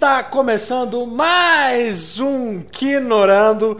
Está 0.00 0.22
começando 0.22 1.06
mais 1.06 2.18
um 2.18 2.62
Quinorando. 2.62 3.78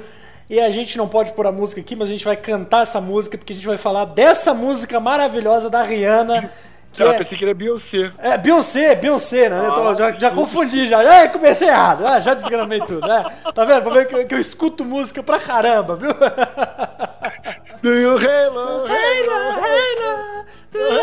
E 0.51 0.61
a 0.61 0.71
gente 0.71 0.99
não 0.99 1.09
pode 1.09 1.33
pôr 1.33 1.47
a 1.47 1.51
música 1.51 1.81
aqui, 1.81 1.97
mas 1.97 2.11
a 2.11 2.13
gente 2.13 2.27
vai 2.27 2.37
cantar 2.37 2.83
essa 2.83 3.01
música, 3.01 3.39
porque 3.39 3.55
a 3.55 3.57
gente 3.57 3.67
vai 3.67 3.79
falar 3.79 4.05
dessa 4.05 4.53
música 4.53 5.01
maravilhosa 5.01 5.71
da 5.71 5.83
Rihanna. 5.83 6.53
Que 6.93 7.03
ah, 7.03 7.15
é... 7.15 7.17
pensei 7.17 7.39
que 7.39 7.45
era 7.45 7.55
Beyoncé. 7.55 8.13
É, 8.19 8.37
Beyoncé, 8.37 8.95
Beyoncé, 8.97 9.49
né? 9.49 9.67
Ah, 9.67 9.95
já, 9.95 10.13
já 10.13 10.31
confundi, 10.31 10.89
já. 10.89 11.03
É, 11.03 11.27
comecei 11.27 11.69
errado. 11.69 12.07
Ah, 12.07 12.21
já 12.21 12.35
desgramei 12.35 12.81
tudo, 12.81 13.01
né? 13.01 13.25
Tá 13.55 13.65
vendo? 13.65 13.81
Pra 13.81 13.93
ver 13.95 14.07
que, 14.07 14.25
que, 14.27 14.35
eu 14.35 14.39
escuto 14.39 14.85
música 14.85 15.23
pra 15.23 15.39
caramba, 15.39 15.97
viu? 15.97 16.11
Do 17.81 17.95
you 17.95 18.19
halo, 18.19 18.87
halo, 18.87 19.33
halo, 19.57 20.45
halo, 20.75 20.99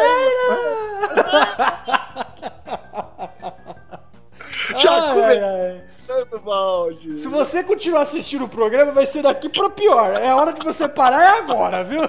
halo. 1.17 2.06
Já 4.83 5.13
comecei 5.13 5.81
balde. 6.43 7.19
Se 7.19 7.27
você 7.27 7.63
continuar 7.63 8.01
assistindo 8.01 8.45
o 8.45 8.49
programa, 8.49 8.91
vai 8.91 9.05
ser 9.05 9.21
daqui 9.21 9.49
pra 9.49 9.69
pior. 9.69 10.13
É 10.13 10.29
a 10.29 10.35
hora 10.35 10.53
de 10.53 10.63
você 10.63 10.87
parar, 10.87 11.21
é 11.21 11.39
agora, 11.39 11.83
viu? 11.83 11.99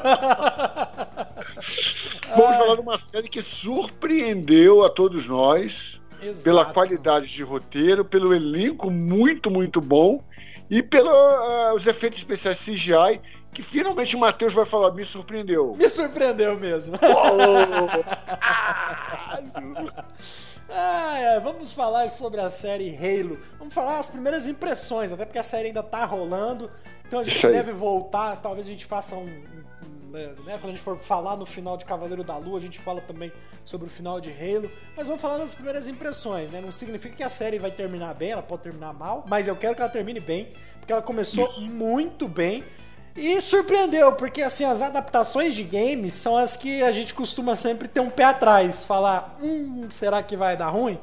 Vamos 2.36 2.56
falar 2.56 2.74
de 2.76 2.80
uma 2.80 2.98
série 3.10 3.28
que 3.28 3.42
surpreendeu 3.42 4.84
a 4.84 4.90
todos 4.90 5.26
nós 5.26 6.00
Exato. 6.22 6.44
pela 6.44 6.64
qualidade 6.66 7.26
de 7.28 7.42
roteiro, 7.42 8.04
pelo 8.04 8.32
elenco 8.34 8.90
muito, 8.90 9.50
muito 9.50 9.80
bom 9.80 10.22
e 10.70 10.82
pelos 10.82 11.86
uh, 11.86 11.90
efeitos 11.90 12.18
especiais 12.20 12.60
CGI 12.60 13.20
que 13.52 13.62
finalmente 13.62 14.14
o 14.14 14.20
Matheus 14.20 14.52
vai 14.52 14.66
falar, 14.66 14.92
me 14.92 15.04
surpreendeu. 15.04 15.74
Me 15.76 15.88
surpreendeu 15.88 16.56
mesmo. 16.56 16.96
Oh! 17.02 17.88
ah! 20.68 21.18
É, 21.18 21.40
vamos 21.40 21.72
falar 21.72 22.08
sobre 22.10 22.40
a 22.40 22.50
série 22.50 22.96
Halo. 22.96 23.38
Vamos 23.58 23.74
falar 23.74 23.98
as 23.98 24.08
primeiras 24.08 24.46
impressões, 24.46 25.12
até 25.12 25.24
porque 25.24 25.38
a 25.38 25.42
série 25.42 25.68
ainda 25.68 25.82
tá 25.82 26.04
rolando. 26.04 26.70
Então 27.06 27.20
a 27.20 27.24
gente 27.24 27.40
deve 27.46 27.72
voltar, 27.72 28.36
talvez 28.36 28.66
a 28.66 28.70
gente 28.70 28.84
faça 28.84 29.16
um, 29.16 29.26
um. 29.26 30.10
né, 30.10 30.34
quando 30.60 30.66
a 30.66 30.68
gente 30.68 30.82
for 30.82 30.98
falar 30.98 31.36
no 31.36 31.46
final 31.46 31.76
de 31.76 31.84
Cavaleiro 31.84 32.22
da 32.22 32.36
Lua, 32.36 32.58
a 32.58 32.60
gente 32.60 32.78
fala 32.78 33.00
também 33.00 33.32
sobre 33.64 33.86
o 33.86 33.90
final 33.90 34.20
de 34.20 34.30
Halo. 34.30 34.70
Mas 34.96 35.06
vamos 35.06 35.22
falar 35.22 35.38
das 35.38 35.54
primeiras 35.54 35.88
impressões, 35.88 36.50
né? 36.50 36.60
Não 36.60 36.70
significa 36.70 37.16
que 37.16 37.22
a 37.22 37.28
série 37.28 37.58
vai 37.58 37.70
terminar 37.70 38.14
bem, 38.14 38.32
ela 38.32 38.42
pode 38.42 38.62
terminar 38.62 38.92
mal, 38.92 39.24
mas 39.26 39.48
eu 39.48 39.56
quero 39.56 39.74
que 39.74 39.80
ela 39.80 39.90
termine 39.90 40.20
bem, 40.20 40.52
porque 40.78 40.92
ela 40.92 41.02
começou 41.02 41.60
muito 41.60 42.28
bem. 42.28 42.64
E 43.16 43.40
surpreendeu, 43.40 44.12
porque 44.12 44.42
assim, 44.42 44.64
as 44.64 44.80
adaptações 44.80 45.54
de 45.54 45.64
games 45.64 46.14
são 46.14 46.36
as 46.36 46.56
que 46.56 46.82
a 46.82 46.92
gente 46.92 47.12
costuma 47.14 47.56
sempre 47.56 47.88
ter 47.88 48.00
um 48.00 48.10
pé 48.10 48.24
atrás, 48.24 48.84
falar, 48.84 49.36
hum, 49.42 49.88
será 49.90 50.22
que 50.22 50.36
vai 50.36 50.56
dar 50.56 50.68
ruim? 50.68 50.98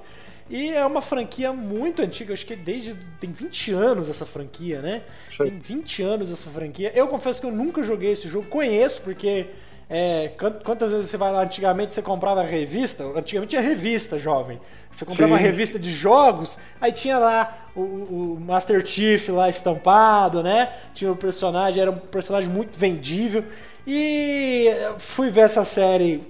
E 0.50 0.70
é 0.70 0.86
uma 0.86 1.02
franquia 1.02 1.52
muito 1.52 2.02
antiga, 2.02 2.34
acho 2.34 2.46
que 2.46 2.56
desde. 2.56 2.96
tem 3.20 3.32
20 3.32 3.72
anos 3.72 4.10
essa 4.10 4.26
franquia, 4.26 4.80
né? 4.80 5.02
Sim. 5.36 5.44
Tem 5.46 5.60
20 5.60 6.04
anos 6.04 6.32
essa 6.32 6.50
franquia. 6.52 6.92
Eu 6.94 7.08
confesso 7.08 7.42
que 7.42 7.48
eu 7.48 7.52
nunca 7.52 7.82
joguei 7.82 8.12
esse 8.12 8.28
jogo, 8.28 8.48
conheço, 8.48 9.02
porque 9.02 9.48
é, 9.90 10.32
quantas 10.64 10.92
vezes 10.92 11.10
você 11.10 11.18
vai 11.18 11.32
lá 11.32 11.44
antigamente 11.44 11.94
você 11.94 12.02
comprava 12.02 12.42
revista? 12.42 13.04
Antigamente 13.04 13.52
tinha 13.52 13.62
revista, 13.62 14.18
jovem. 14.18 14.60
Você 14.92 15.06
comprava 15.06 15.28
Sim. 15.28 15.34
uma 15.34 15.40
revista 15.40 15.78
de 15.78 15.92
jogos, 15.92 16.60
aí 16.82 16.92
tinha 16.92 17.20
lá 17.20 17.70
o, 17.76 17.82
o, 17.82 18.38
Master 18.40 18.86
Chief 18.86 19.30
lá 19.30 19.50
estampado, 19.50 20.42
né? 20.42 20.74
Tinha 20.94 21.12
o 21.12 21.16
personagem, 21.16 21.82
era 21.82 21.92
um 21.92 21.98
personagem 21.98 22.50
muito 22.50 22.80
vendível. 22.80 23.44
E 23.86 24.72
fui 24.98 25.30
ver 25.30 25.42
essa 25.42 25.64
série 25.64 26.24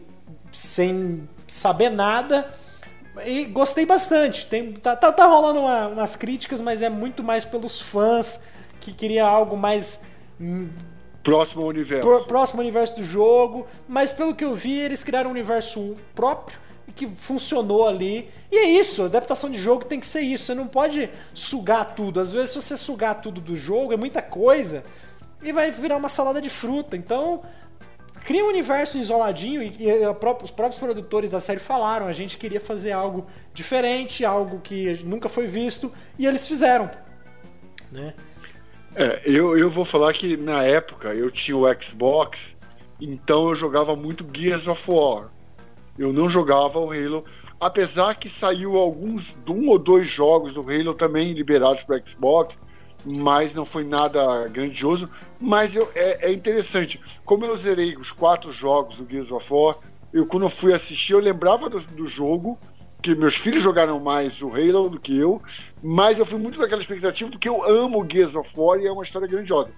sem 0.51 1.29
saber 1.47 1.89
nada 1.89 2.53
e 3.23 3.45
gostei 3.45 3.85
bastante. 3.85 4.47
Tem, 4.47 4.73
tá, 4.73 4.95
tá, 4.95 5.11
tá 5.11 5.25
rolando 5.25 5.61
uma, 5.61 5.87
umas 5.87 6.15
críticas, 6.15 6.59
mas 6.59 6.81
é 6.81 6.89
muito 6.89 7.23
mais 7.23 7.45
pelos 7.45 7.79
fãs 7.79 8.49
que 8.81 8.91
queria 8.91 9.25
algo 9.25 9.55
mais 9.55 10.07
hum, 10.39 10.69
Próximo 11.25 11.63
ao 11.63 11.69
universo. 11.69 12.25
próximo 12.25 12.61
ao 12.61 12.63
universo 12.63 12.95
do 12.97 13.03
jogo. 13.03 13.67
Mas 13.87 14.13
pelo 14.13 14.35
que 14.35 14.45
eu 14.45 14.53
vi, 14.53 14.79
eles 14.79 15.03
criaram 15.03 15.29
um 15.29 15.33
universo 15.33 15.97
próprio 16.13 16.57
que 16.95 17.07
funcionou 17.07 17.87
ali. 17.87 18.29
E 18.51 18.57
é 18.57 18.69
isso, 18.69 19.03
adaptação 19.03 19.49
de 19.49 19.57
jogo 19.57 19.83
tem 19.85 19.99
que 19.99 20.07
ser 20.07 20.21
isso. 20.21 20.45
Você 20.45 20.53
não 20.53 20.67
pode 20.67 21.09
sugar 21.33 21.95
tudo. 21.95 22.19
Às 22.19 22.31
vezes, 22.31 22.51
se 22.51 22.61
você 22.61 22.77
sugar 22.77 23.15
tudo 23.21 23.41
do 23.41 23.55
jogo, 23.55 23.91
é 23.91 23.97
muita 23.97 24.21
coisa. 24.21 24.85
E 25.41 25.51
vai 25.51 25.71
virar 25.71 25.97
uma 25.97 26.09
salada 26.09 26.39
de 26.39 26.49
fruta. 26.49 26.95
Então, 26.95 27.41
cria 28.23 28.45
um 28.45 28.47
universo 28.47 28.97
isoladinho 28.97 29.61
e, 29.63 29.75
e 29.79 30.07
os 30.43 30.51
próprios 30.51 30.79
produtores 30.79 31.31
da 31.31 31.39
série 31.39 31.59
falaram, 31.59 32.07
a 32.07 32.13
gente 32.13 32.37
queria 32.37 32.61
fazer 32.61 32.91
algo 32.91 33.25
diferente, 33.53 34.23
algo 34.23 34.59
que 34.59 35.03
nunca 35.03 35.27
foi 35.27 35.47
visto, 35.47 35.91
e 36.17 36.25
eles 36.25 36.47
fizeram. 36.47 36.89
Né? 37.91 38.13
É, 38.97 39.21
eu, 39.25 39.57
eu 39.57 39.69
vou 39.69 39.83
falar 39.83 40.13
que 40.13 40.37
na 40.37 40.63
época 40.63 41.13
eu 41.13 41.29
tinha 41.29 41.57
o 41.57 41.65
Xbox, 41.81 42.55
então 42.99 43.49
eu 43.49 43.55
jogava 43.55 43.93
muito 43.93 44.25
Gears 44.33 44.69
of 44.69 44.89
War. 44.89 45.29
Eu 45.99 46.13
não 46.13 46.29
jogava 46.29 46.79
o 46.79 46.91
Halo, 46.91 47.25
apesar 47.59 48.15
que 48.15 48.29
saiu 48.29 48.77
alguns, 48.77 49.37
um 49.49 49.67
ou 49.67 49.77
dois 49.77 50.07
jogos 50.07 50.53
do 50.53 50.61
Halo 50.61 50.93
também 50.93 51.33
liberados 51.33 51.83
para 51.83 52.01
Xbox, 52.05 52.57
mas 53.05 53.53
não 53.53 53.65
foi 53.65 53.83
nada 53.83 54.47
grandioso. 54.47 55.09
Mas 55.41 55.75
eu, 55.75 55.91
é, 55.93 56.29
é, 56.29 56.33
interessante, 56.33 57.01
como 57.25 57.45
eu 57.45 57.57
zerei 57.57 57.97
os 57.97 58.13
quatro 58.13 58.49
jogos 58.49 58.95
do 58.95 59.09
Gears 59.09 59.29
of 59.29 59.53
War, 59.53 59.77
eu 60.13 60.25
quando 60.25 60.43
eu 60.43 60.49
fui 60.49 60.73
assistir 60.73 61.11
eu 61.11 61.19
lembrava 61.19 61.69
do, 61.69 61.81
do 61.81 62.07
jogo, 62.07 62.57
que 63.05 63.13
meus 63.13 63.35
filhos 63.35 63.61
jogaram 63.61 63.99
mais 63.99 64.41
o 64.41 64.49
Halo 64.49 64.89
do 64.89 64.99
que 64.99 65.15
eu, 65.15 65.39
mas 65.83 66.17
eu 66.17 66.25
fui 66.25 66.39
muito 66.39 66.57
com 66.57 66.65
aquela 66.65 66.81
expectativa 66.81 67.29
porque 67.29 67.47
eu 67.47 67.63
amo 67.63 68.03
Gears 68.11 68.35
of 68.35 68.49
War 68.57 68.79
e 68.79 68.87
é 68.87 68.91
uma 68.91 69.03
história 69.03 69.27
grandiosa. 69.27 69.71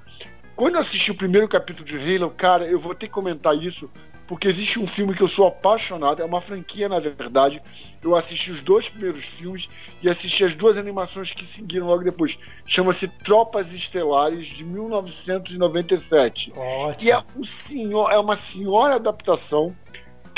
Quando 0.56 0.76
eu 0.76 0.82
assisti 0.82 1.12
o 1.12 1.16
primeiro 1.16 1.46
capítulo 1.46 1.86
de 1.86 1.98
Halo, 1.98 2.32
cara, 2.32 2.66
eu 2.66 2.80
vou 2.80 2.96
ter 2.96 3.08
que 3.08 3.12
comentar 3.12 3.54
isso, 3.54 3.90
porque 4.26 4.48
existe 4.48 4.80
um 4.80 4.88
filme 4.88 5.14
que 5.14 5.22
eu 5.22 5.28
sou 5.28 5.46
apaixonado, 5.46 6.22
é 6.22 6.26
uma 6.26 6.40
franquia 6.40 6.88
na 6.88 7.02
verdade. 7.02 7.62
Eu 8.02 8.16
assisti 8.16 8.50
os 8.50 8.64
dois 8.64 8.88
primeiros 8.88 9.26
filmes 9.26 9.70
e 10.02 10.10
assisti 10.10 10.46
as 10.46 10.56
duas 10.56 10.78
animações 10.78 11.34
que 11.34 11.44
seguiram 11.44 11.88
logo 11.88 12.06
depois. 12.06 12.40
Chama-se 12.66 13.10
Tropas 13.10 13.74
Estelares 13.74 14.48
de 14.48 14.64
1997. 14.64 16.54
Ótimo. 16.56 17.10
E 17.10 17.12
é, 17.12 17.20
um 17.36 17.44
senhor, 17.68 18.10
é 18.10 18.18
uma 18.18 18.38
senhora 18.38 18.96
adaptação 18.96 19.76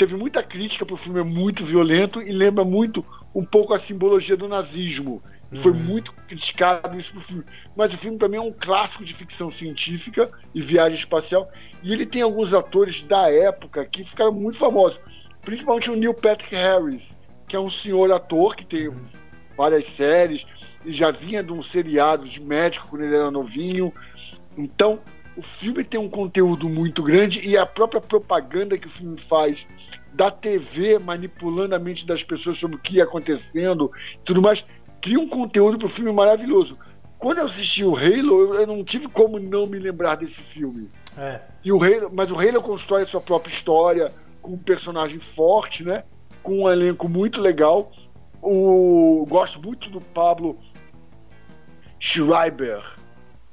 teve 0.00 0.16
muita 0.16 0.42
crítica 0.42 0.86
porque 0.86 0.98
o 0.98 1.04
filme 1.04 1.20
é 1.20 1.22
muito 1.22 1.62
violento 1.62 2.22
e 2.22 2.32
lembra 2.32 2.64
muito 2.64 3.04
um 3.34 3.44
pouco 3.44 3.74
a 3.74 3.78
simbologia 3.78 4.34
do 4.34 4.48
nazismo. 4.48 5.22
Uhum. 5.52 5.58
Foi 5.58 5.72
muito 5.74 6.14
criticado 6.26 6.96
isso 6.96 7.14
no 7.14 7.20
filme. 7.20 7.44
Mas 7.76 7.92
o 7.92 7.98
filme 7.98 8.16
também 8.16 8.40
é 8.40 8.42
um 8.42 8.50
clássico 8.50 9.04
de 9.04 9.12
ficção 9.12 9.50
científica 9.50 10.30
e 10.54 10.62
viagem 10.62 10.98
espacial. 10.98 11.50
E 11.82 11.92
ele 11.92 12.06
tem 12.06 12.22
alguns 12.22 12.54
atores 12.54 13.04
da 13.04 13.30
época 13.30 13.84
que 13.84 14.02
ficaram 14.02 14.32
muito 14.32 14.56
famosos. 14.56 14.98
Principalmente 15.42 15.90
o 15.90 15.96
Neil 15.96 16.14
Patrick 16.14 16.54
Harris, 16.54 17.14
que 17.46 17.54
é 17.54 17.60
um 17.60 17.68
senhor 17.68 18.10
ator 18.10 18.56
que 18.56 18.64
tem 18.64 18.88
uhum. 18.88 19.02
várias 19.54 19.84
séries 19.84 20.46
e 20.82 20.94
já 20.94 21.10
vinha 21.10 21.42
de 21.42 21.52
um 21.52 21.62
seriado 21.62 22.26
de 22.26 22.40
médico 22.40 22.88
quando 22.88 23.02
ele 23.02 23.16
era 23.16 23.30
novinho. 23.30 23.92
Então, 24.56 24.98
o 25.36 25.42
filme 25.42 25.84
tem 25.84 25.98
um 25.98 26.08
conteúdo 26.08 26.68
muito 26.68 27.02
grande 27.02 27.46
e 27.48 27.56
a 27.56 27.64
própria 27.64 28.00
propaganda 28.00 28.76
que 28.76 28.86
o 28.86 28.90
filme 28.90 29.18
faz 29.18 29.66
da 30.12 30.30
TV 30.30 30.98
manipulando 30.98 31.74
a 31.74 31.78
mente 31.78 32.06
das 32.06 32.24
pessoas 32.24 32.58
sobre 32.58 32.76
o 32.76 32.80
que 32.80 32.96
ia 32.96 33.04
acontecendo 33.04 33.90
tudo 34.24 34.42
mais, 34.42 34.66
cria 35.00 35.18
um 35.18 35.28
conteúdo 35.28 35.78
para 35.78 35.86
o 35.86 35.90
filme 35.90 36.12
maravilhoso. 36.12 36.76
Quando 37.18 37.38
eu 37.38 37.44
assisti 37.44 37.84
o 37.84 37.94
Halo, 37.96 38.54
eu 38.54 38.66
não 38.66 38.82
tive 38.82 39.06
como 39.08 39.38
não 39.38 39.66
me 39.66 39.78
lembrar 39.78 40.16
desse 40.16 40.40
filme. 40.40 40.90
É. 41.16 41.40
E 41.64 41.70
o 41.70 41.82
Halo, 41.82 42.10
mas 42.12 42.30
o 42.30 42.38
Halo 42.38 42.62
constrói 42.62 43.02
a 43.02 43.06
sua 43.06 43.20
própria 43.20 43.52
história, 43.52 44.12
com 44.40 44.52
um 44.52 44.58
personagem 44.58 45.18
forte, 45.18 45.84
né? 45.84 46.04
Com 46.42 46.62
um 46.62 46.70
elenco 46.70 47.08
muito 47.08 47.40
legal. 47.40 47.92
O, 48.40 49.26
gosto 49.28 49.60
muito 49.60 49.90
do 49.90 50.00
Pablo 50.00 50.58
Schreiber, 51.98 52.82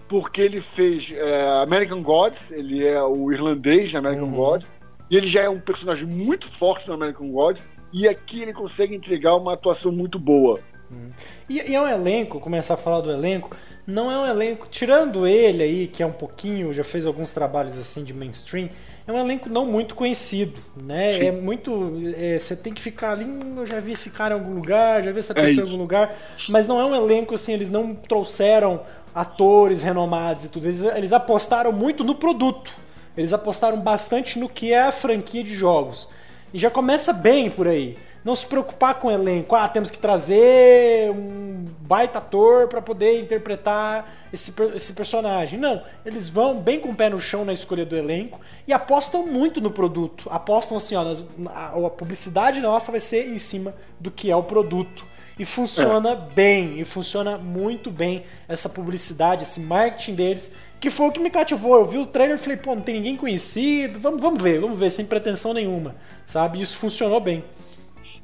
porque 0.08 0.42
ele 0.42 0.62
fez 0.62 1.14
é, 1.16 1.62
American 1.62 2.02
Gods, 2.02 2.52
ele 2.52 2.86
é 2.86 3.02
o 3.02 3.32
irlandês 3.32 3.90
de 3.90 3.98
American 3.98 4.28
uhum. 4.28 4.36
Gods, 4.36 4.70
e 5.10 5.18
ele 5.18 5.28
já 5.28 5.44
é 5.44 5.50
um 5.50 5.60
personagem 5.60 6.08
muito 6.08 6.52
forte 6.52 6.88
no 6.88 6.94
American 6.94 7.30
Gods, 7.30 7.64
e 7.94 8.08
aqui 8.08 8.42
ele 8.42 8.54
consegue 8.54 8.96
entregar 8.96 9.36
uma 9.36 9.54
atuação 9.54 9.92
muito 9.92 10.18
boa. 10.20 10.60
Uhum. 10.90 11.10
E, 11.50 11.56
e 11.56 11.76
é 11.76 11.82
um 11.82 11.88
elenco, 11.88 12.40
começar 12.40 12.76
a 12.76 12.78
falar 12.78 13.02
do 13.02 13.12
elenco, 13.12 13.56
não 13.86 14.12
é 14.12 14.18
um 14.18 14.26
elenco, 14.26 14.68
tirando 14.70 15.26
ele 15.26 15.64
aí, 15.64 15.88
que 15.88 16.04
é 16.04 16.06
um 16.06 16.12
pouquinho, 16.12 16.74
já 16.74 16.84
fez 16.84 17.06
alguns 17.06 17.32
trabalhos 17.32 17.78
assim 17.78 18.04
de 18.04 18.14
mainstream, 18.14 18.70
é 19.08 19.12
um 19.12 19.18
elenco 19.18 19.48
não 19.48 19.66
muito 19.66 19.96
conhecido, 19.96 20.60
né? 20.76 21.14
Sim. 21.14 21.28
É 21.28 21.32
muito. 21.32 21.94
É, 22.18 22.38
você 22.38 22.58
tem 22.58 22.74
que 22.74 22.82
ficar 22.82 23.14
ali. 23.14 23.24
Hum, 23.24 23.56
eu 23.56 23.66
já 23.66 23.80
vi 23.80 23.94
esse 23.94 24.12
cara 24.12 24.36
em 24.36 24.40
algum 24.40 24.54
lugar, 24.54 25.02
já 25.02 25.14
vi 25.14 25.20
essa 25.20 25.32
é 25.32 25.36
pessoa 25.36 25.64
é 25.64 25.66
em 25.66 25.72
algum 25.72 25.82
lugar. 25.82 26.14
Mas 26.50 26.68
não 26.68 26.78
é 26.78 26.84
um 26.84 26.94
elenco 26.94 27.34
assim, 27.34 27.54
eles 27.54 27.72
não 27.72 27.96
trouxeram 27.96 28.82
atores 29.18 29.82
renomados 29.82 30.46
e 30.46 30.50
tudo. 30.50 30.68
Eles, 30.68 30.82
eles 30.84 31.12
apostaram 31.12 31.72
muito 31.72 32.04
no 32.04 32.14
produto. 32.14 32.72
Eles 33.18 33.34
apostaram 33.34 33.80
bastante 33.80 34.38
no 34.38 34.48
que 34.48 34.72
é 34.72 34.84
a 34.84 34.92
franquia 34.92 35.44
de 35.44 35.56
jogos. 35.56 36.08
E 36.54 36.60
já 36.60 36.70
começa 36.70 37.12
bem 37.12 37.50
por 37.50 37.68
aí. 37.68 37.98
não 38.24 38.36
se 38.36 38.46
preocupar 38.46 38.96
com 39.00 39.08
o 39.08 39.12
elenco. 39.12 39.56
Ah, 39.56 39.68
temos 39.68 39.90
que 39.90 39.98
trazer 39.98 41.10
um 41.10 41.66
baita 41.82 42.20
ator 42.20 42.68
para 42.68 42.80
poder 42.80 43.20
interpretar 43.20 44.08
esse, 44.32 44.54
esse 44.76 44.94
personagem. 44.94 45.60
Não, 45.60 45.82
eles 46.06 46.30
vão 46.30 46.60
bem 46.60 46.80
com 46.80 46.90
o 46.90 46.96
pé 46.96 47.10
no 47.10 47.20
chão 47.20 47.44
na 47.44 47.54
escolha 47.54 47.86
do 47.86 47.96
elenco 47.96 48.40
e 48.68 48.74
apostam 48.74 49.26
muito 49.26 49.60
no 49.60 49.72
produto. 49.72 50.30
Apostam 50.30 50.78
assim, 50.78 50.96
ó, 50.96 51.04
a, 51.48 51.88
a 51.88 51.90
publicidade 51.90 52.60
nossa 52.62 52.92
vai 52.92 53.00
ser 53.00 53.28
em 53.28 53.40
cima 53.40 53.74
do 54.00 54.12
que 54.12 54.30
é 54.30 54.36
o 54.36 54.44
produto. 54.44 55.17
E 55.38 55.46
funciona 55.46 56.12
é. 56.12 56.16
bem, 56.16 56.80
e 56.80 56.86
funciona 56.86 57.38
muito 57.38 57.92
bem 57.92 58.26
essa 58.48 58.68
publicidade, 58.68 59.44
esse 59.44 59.60
marketing 59.60 60.16
deles, 60.16 60.56
que 60.80 60.90
foi 60.90 61.08
o 61.08 61.12
que 61.12 61.20
me 61.20 61.30
cativou. 61.30 61.76
Eu 61.76 61.86
vi 61.86 61.98
o 61.98 62.06
trailer 62.06 62.38
e 62.38 62.40
falei, 62.40 62.58
pô, 62.58 62.76
não 62.76 62.82
tem 62.82 62.96
ninguém 62.96 63.16
conhecido, 63.16 64.00
vamos, 64.00 64.22
vamos 64.22 64.42
ver, 64.42 64.60
vamos 64.60 64.78
ver, 64.78 64.92
sem 64.92 65.06
pretensão 65.06 65.54
nenhuma, 65.54 65.96
sabe? 66.26 66.60
Isso 66.60 66.78
funcionou 66.78 67.20
bem. 67.20 67.44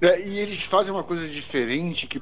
É, 0.01 0.19
e 0.27 0.39
eles 0.39 0.63
fazem 0.63 0.92
uma 0.92 1.04
coisa 1.04 1.27
diferente 1.27 2.07
que 2.07 2.21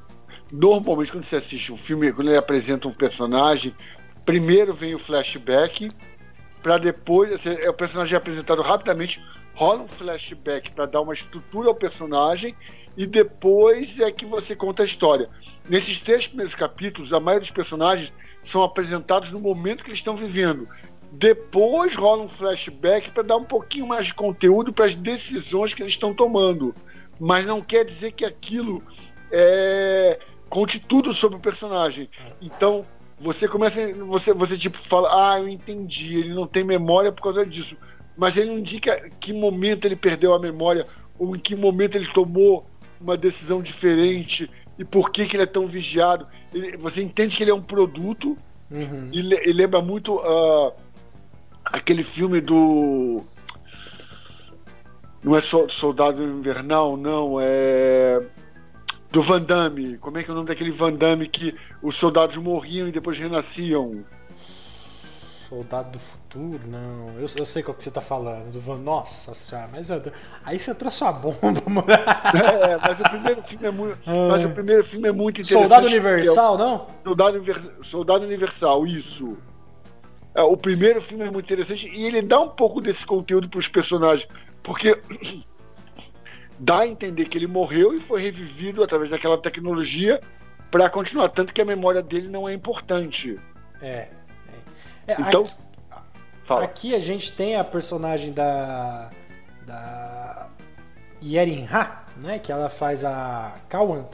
normalmente 0.51 1.11
quando 1.11 1.23
você 1.23 1.37
assiste 1.37 1.71
um 1.71 1.77
filme, 1.77 2.11
quando 2.11 2.27
ele 2.27 2.37
apresenta 2.37 2.87
um 2.87 2.93
personagem, 2.93 3.73
primeiro 4.25 4.73
vem 4.73 4.93
o 4.93 4.99
flashback, 4.99 5.89
para 6.61 6.77
depois 6.77 7.33
assim, 7.33 7.49
é, 7.59 7.69
o 7.69 7.73
personagem 7.73 8.13
é 8.13 8.17
apresentado 8.17 8.61
rapidamente, 8.61 9.23
rola 9.53 9.83
um 9.83 9.87
flashback 9.87 10.71
para 10.71 10.85
dar 10.85 11.01
uma 11.01 11.13
estrutura 11.13 11.69
ao 11.69 11.75
personagem 11.75 12.55
e 12.97 13.05
depois 13.05 13.99
é 13.99 14.11
que 14.11 14.25
você 14.25 14.55
conta 14.55 14.83
a 14.83 14.85
história. 14.85 15.29
Nesses 15.69 15.99
três 15.99 16.27
primeiros 16.27 16.55
capítulos, 16.55 17.13
a 17.13 17.19
maioria 17.19 17.41
dos 17.41 17.51
personagens 17.51 18.13
são 18.41 18.63
apresentados 18.63 19.31
no 19.31 19.39
momento 19.39 19.83
que 19.83 19.89
eles 19.89 19.99
estão 19.99 20.15
vivendo. 20.15 20.67
Depois 21.11 21.95
rola 21.95 22.23
um 22.23 22.29
flashback 22.29 23.11
para 23.11 23.23
dar 23.23 23.37
um 23.37 23.43
pouquinho 23.43 23.87
mais 23.87 24.07
de 24.07 24.13
conteúdo 24.13 24.71
para 24.71 24.85
as 24.85 24.95
decisões 24.95 25.73
que 25.73 25.81
eles 25.81 25.93
estão 25.93 26.13
tomando. 26.13 26.73
Mas 27.19 27.45
não 27.45 27.61
quer 27.61 27.85
dizer 27.85 28.13
que 28.13 28.25
aquilo 28.25 28.83
é, 29.31 30.19
conte 30.49 30.79
tudo 30.79 31.13
sobre 31.13 31.37
o 31.37 31.41
personagem. 31.41 32.09
Então, 32.41 32.85
você 33.19 33.47
começa. 33.47 33.93
Você, 34.05 34.33
você 34.33 34.57
tipo 34.57 34.77
fala, 34.77 35.33
ah, 35.33 35.39
eu 35.39 35.47
entendi, 35.47 36.17
ele 36.17 36.33
não 36.33 36.47
tem 36.47 36.63
memória 36.63 37.11
por 37.11 37.21
causa 37.21 37.45
disso. 37.45 37.77
Mas 38.17 38.37
ele 38.37 38.49
não 38.49 38.59
indica 38.59 39.09
que 39.19 39.33
momento 39.33 39.85
ele 39.85 39.95
perdeu 39.95 40.33
a 40.33 40.39
memória, 40.39 40.85
ou 41.17 41.35
em 41.35 41.39
que 41.39 41.55
momento 41.55 41.95
ele 41.95 42.07
tomou 42.07 42.65
uma 42.99 43.17
decisão 43.17 43.61
diferente 43.61 44.49
e 44.77 44.85
por 44.85 45.11
que, 45.11 45.25
que 45.25 45.35
ele 45.35 45.43
é 45.43 45.47
tão 45.47 45.67
vigiado. 45.67 46.27
Ele, 46.53 46.77
você 46.77 47.01
entende 47.01 47.35
que 47.35 47.43
ele 47.43 47.51
é 47.51 47.53
um 47.53 47.61
produto 47.61 48.37
uhum. 48.69 49.09
e, 49.11 49.19
e, 49.19 49.53
lembra 49.53 49.81
muito 49.81 50.15
uh, 50.15 50.73
aquele 51.65 52.03
filme 52.03 52.41
do. 52.41 53.23
Não 55.23 55.35
é 55.35 55.41
Soldado 55.41 56.23
Invernal, 56.23 56.97
não, 56.97 57.37
é. 57.39 58.23
Do 59.11 59.21
Van 59.21 59.41
Damme. 59.41 59.97
Como 59.97 60.17
é 60.17 60.23
que 60.23 60.29
é 60.29 60.33
o 60.33 60.35
nome 60.35 60.47
daquele 60.47 60.71
Van 60.71 60.93
Damme 60.93 61.27
que 61.27 61.53
os 61.81 61.95
soldados 61.95 62.37
morriam 62.37 62.87
e 62.87 62.91
depois 62.91 63.19
renasciam? 63.19 64.03
Soldado 65.51 65.91
do 65.91 65.99
Futuro, 65.99 66.61
não. 66.65 67.09
Eu, 67.19 67.27
eu 67.35 67.45
sei 67.45 67.61
qual 67.61 67.75
que 67.75 67.83
você 67.83 67.91
tá 67.91 67.99
falando. 67.99 68.53
Do 68.53 68.61
Van... 68.61 68.77
Nossa 68.77 69.35
senhora, 69.35 69.67
mas 69.69 69.89
eu... 69.89 70.01
aí 70.45 70.57
você 70.57 70.73
trouxe 70.73 71.03
uma 71.03 71.11
bomba, 71.11 71.61
mano. 71.67 71.87
É, 71.91 72.77
mas 72.77 73.01
o 73.01 73.03
primeiro 73.03 73.43
filme 73.43 73.67
é 73.67 73.71
muito. 73.71 73.97
Mas 74.29 74.45
o 74.45 74.49
primeiro 74.51 74.83
filme 74.85 75.09
é 75.09 75.11
muito 75.11 75.41
interessante. 75.41 75.63
Soldado 75.63 75.87
Universal, 75.87 76.55
é... 76.55 76.57
não? 76.57 76.87
Soldado, 77.03 77.83
Soldado 77.83 78.25
Universal, 78.25 78.87
isso. 78.87 79.37
É, 80.33 80.41
o 80.41 80.55
primeiro 80.55 81.01
filme 81.01 81.25
é 81.25 81.29
muito 81.29 81.43
interessante 81.43 81.89
e 81.93 82.05
ele 82.05 82.21
dá 82.21 82.39
um 82.39 82.49
pouco 82.49 82.79
desse 82.79 83.05
conteúdo 83.05 83.49
para 83.49 83.59
os 83.59 83.67
personagens, 83.67 84.29
porque 84.63 85.01
dá 86.57 86.79
a 86.79 86.87
entender 86.87 87.25
que 87.25 87.37
ele 87.37 87.47
morreu 87.47 87.93
e 87.93 87.99
foi 87.99 88.21
revivido 88.21 88.81
através 88.81 89.09
daquela 89.09 89.37
tecnologia 89.37 90.21
para 90.71 90.89
continuar, 90.89 91.27
tanto 91.27 91.53
que 91.53 91.61
a 91.61 91.65
memória 91.65 92.01
dele 92.01 92.29
não 92.29 92.47
é 92.47 92.53
importante. 92.53 93.37
É. 93.81 94.07
É, 95.07 95.13
então, 95.21 95.43
aqui, 95.43 95.53
fala. 96.43 96.63
Aqui 96.63 96.95
a 96.95 96.99
gente 96.99 97.31
tem 97.31 97.55
a 97.55 97.63
personagem 97.63 98.31
da 98.31 99.09
da 99.65 100.47
Yerin 101.23 101.67
Ha, 101.71 102.03
né, 102.17 102.39
que 102.39 102.51
ela 102.51 102.69
faz 102.69 103.05
a 103.05 103.55
Kawan. 103.69 104.05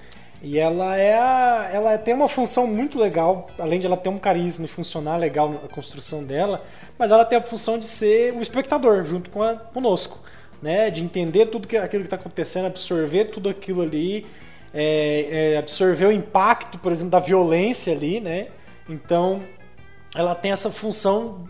E 0.42 0.60
ela 0.60 0.96
é 0.96 1.18
a, 1.18 1.70
ela 1.74 1.98
tem 1.98 2.14
uma 2.14 2.28
função 2.28 2.68
muito 2.68 3.00
legal, 3.00 3.48
além 3.58 3.80
de 3.80 3.88
ela 3.88 3.98
ter 3.98 4.10
um 4.10 4.20
carisma 4.20 4.66
e 4.66 4.68
funcionar 4.68 5.18
legal 5.18 5.62
a 5.66 5.74
construção 5.74 6.24
dela, 6.24 6.64
mas 6.98 7.12
ela 7.12 7.26
tem 7.26 7.40
a 7.40 7.42
função 7.42 7.80
de 7.80 7.88
ser 7.88 8.34
o 8.34 8.42
espectador 8.42 9.04
junto 9.04 9.32
com 9.32 9.42
a, 9.42 9.56
conosco, 9.56 10.20
né, 10.62 10.92
de 10.92 11.04
entender 11.04 11.48
tudo 11.48 11.68
que 11.68 11.76
aquilo 11.76 12.04
que 12.04 12.08
está 12.08 12.18
acontecendo, 12.18 12.68
absorver 12.68 13.26
tudo 13.26 13.50
aquilo 13.50 13.82
ali, 13.82 14.28
é, 14.74 15.54
é, 15.54 15.58
absorver 15.58 16.06
o 16.06 16.12
impacto, 16.12 16.78
por 16.78 16.92
exemplo, 16.92 17.12
da 17.12 17.20
violência 17.20 17.94
ali, 17.94 18.20
né. 18.20 18.50
Então 18.88 19.42
ela 20.18 20.34
tem 20.34 20.52
essa 20.52 20.72
função 20.72 21.48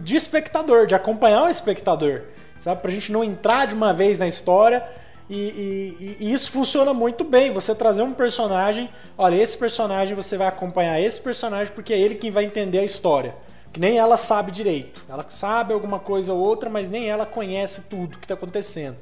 de 0.00 0.16
espectador, 0.16 0.86
de 0.86 0.96
acompanhar 0.96 1.44
o 1.44 1.48
espectador, 1.48 2.22
sabe? 2.60 2.82
Pra 2.82 2.90
gente 2.90 3.12
não 3.12 3.22
entrar 3.22 3.68
de 3.68 3.74
uma 3.74 3.92
vez 3.92 4.18
na 4.18 4.26
história. 4.26 4.84
E, 5.30 5.36
e, 5.38 6.16
e, 6.20 6.32
isso 6.32 6.50
funciona 6.50 6.92
muito 6.92 7.22
bem. 7.22 7.52
Você 7.52 7.72
trazer 7.72 8.02
um 8.02 8.12
personagem, 8.12 8.90
olha, 9.16 9.36
esse 9.36 9.56
personagem 9.56 10.14
você 10.14 10.36
vai 10.36 10.48
acompanhar 10.48 11.00
esse 11.00 11.20
personagem 11.20 11.72
porque 11.72 11.94
é 11.94 11.98
ele 11.98 12.16
quem 12.16 12.32
vai 12.32 12.44
entender 12.44 12.80
a 12.80 12.84
história. 12.84 13.34
Que 13.72 13.78
nem 13.78 13.96
ela 13.96 14.16
sabe 14.16 14.50
direito. 14.50 15.04
Ela 15.08 15.24
sabe 15.28 15.72
alguma 15.72 16.00
coisa 16.00 16.32
ou 16.32 16.40
outra, 16.40 16.68
mas 16.68 16.90
nem 16.90 17.08
ela 17.08 17.24
conhece 17.24 17.88
tudo 17.88 18.18
que 18.18 18.24
está 18.24 18.34
acontecendo. 18.34 18.96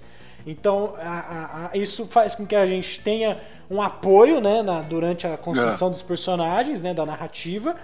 Então, 0.47 0.95
a, 0.99 1.09
a, 1.09 1.71
a, 1.73 1.77
isso 1.77 2.07
faz 2.07 2.35
com 2.35 2.47
que 2.47 2.55
a 2.55 2.67
gente 2.67 3.01
tenha 3.01 3.41
um 3.71 3.81
apoio 3.81 4.41
né, 4.41 4.61
na, 4.63 4.83
durante 4.83 5.27
a 5.27 5.37
construção 5.37 5.89
é. 5.89 5.91
dos 5.93 6.03
personagens, 6.03 6.83
né, 6.83 6.93
da 6.93 7.07
narrativa 7.07 7.77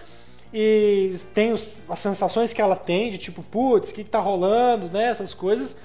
e 0.52 1.14
tem 1.34 1.52
os, 1.52 1.90
as 1.90 1.98
sensações 1.98 2.52
que 2.52 2.60
ela 2.60 2.76
tem 2.76 3.10
de 3.10 3.18
tipo, 3.18 3.42
putz, 3.42 3.90
o 3.90 3.94
que, 3.94 4.04
que 4.04 4.10
tá 4.10 4.18
rolando, 4.18 4.88
né? 4.88 5.06
Essas 5.06 5.34
coisas. 5.34 5.80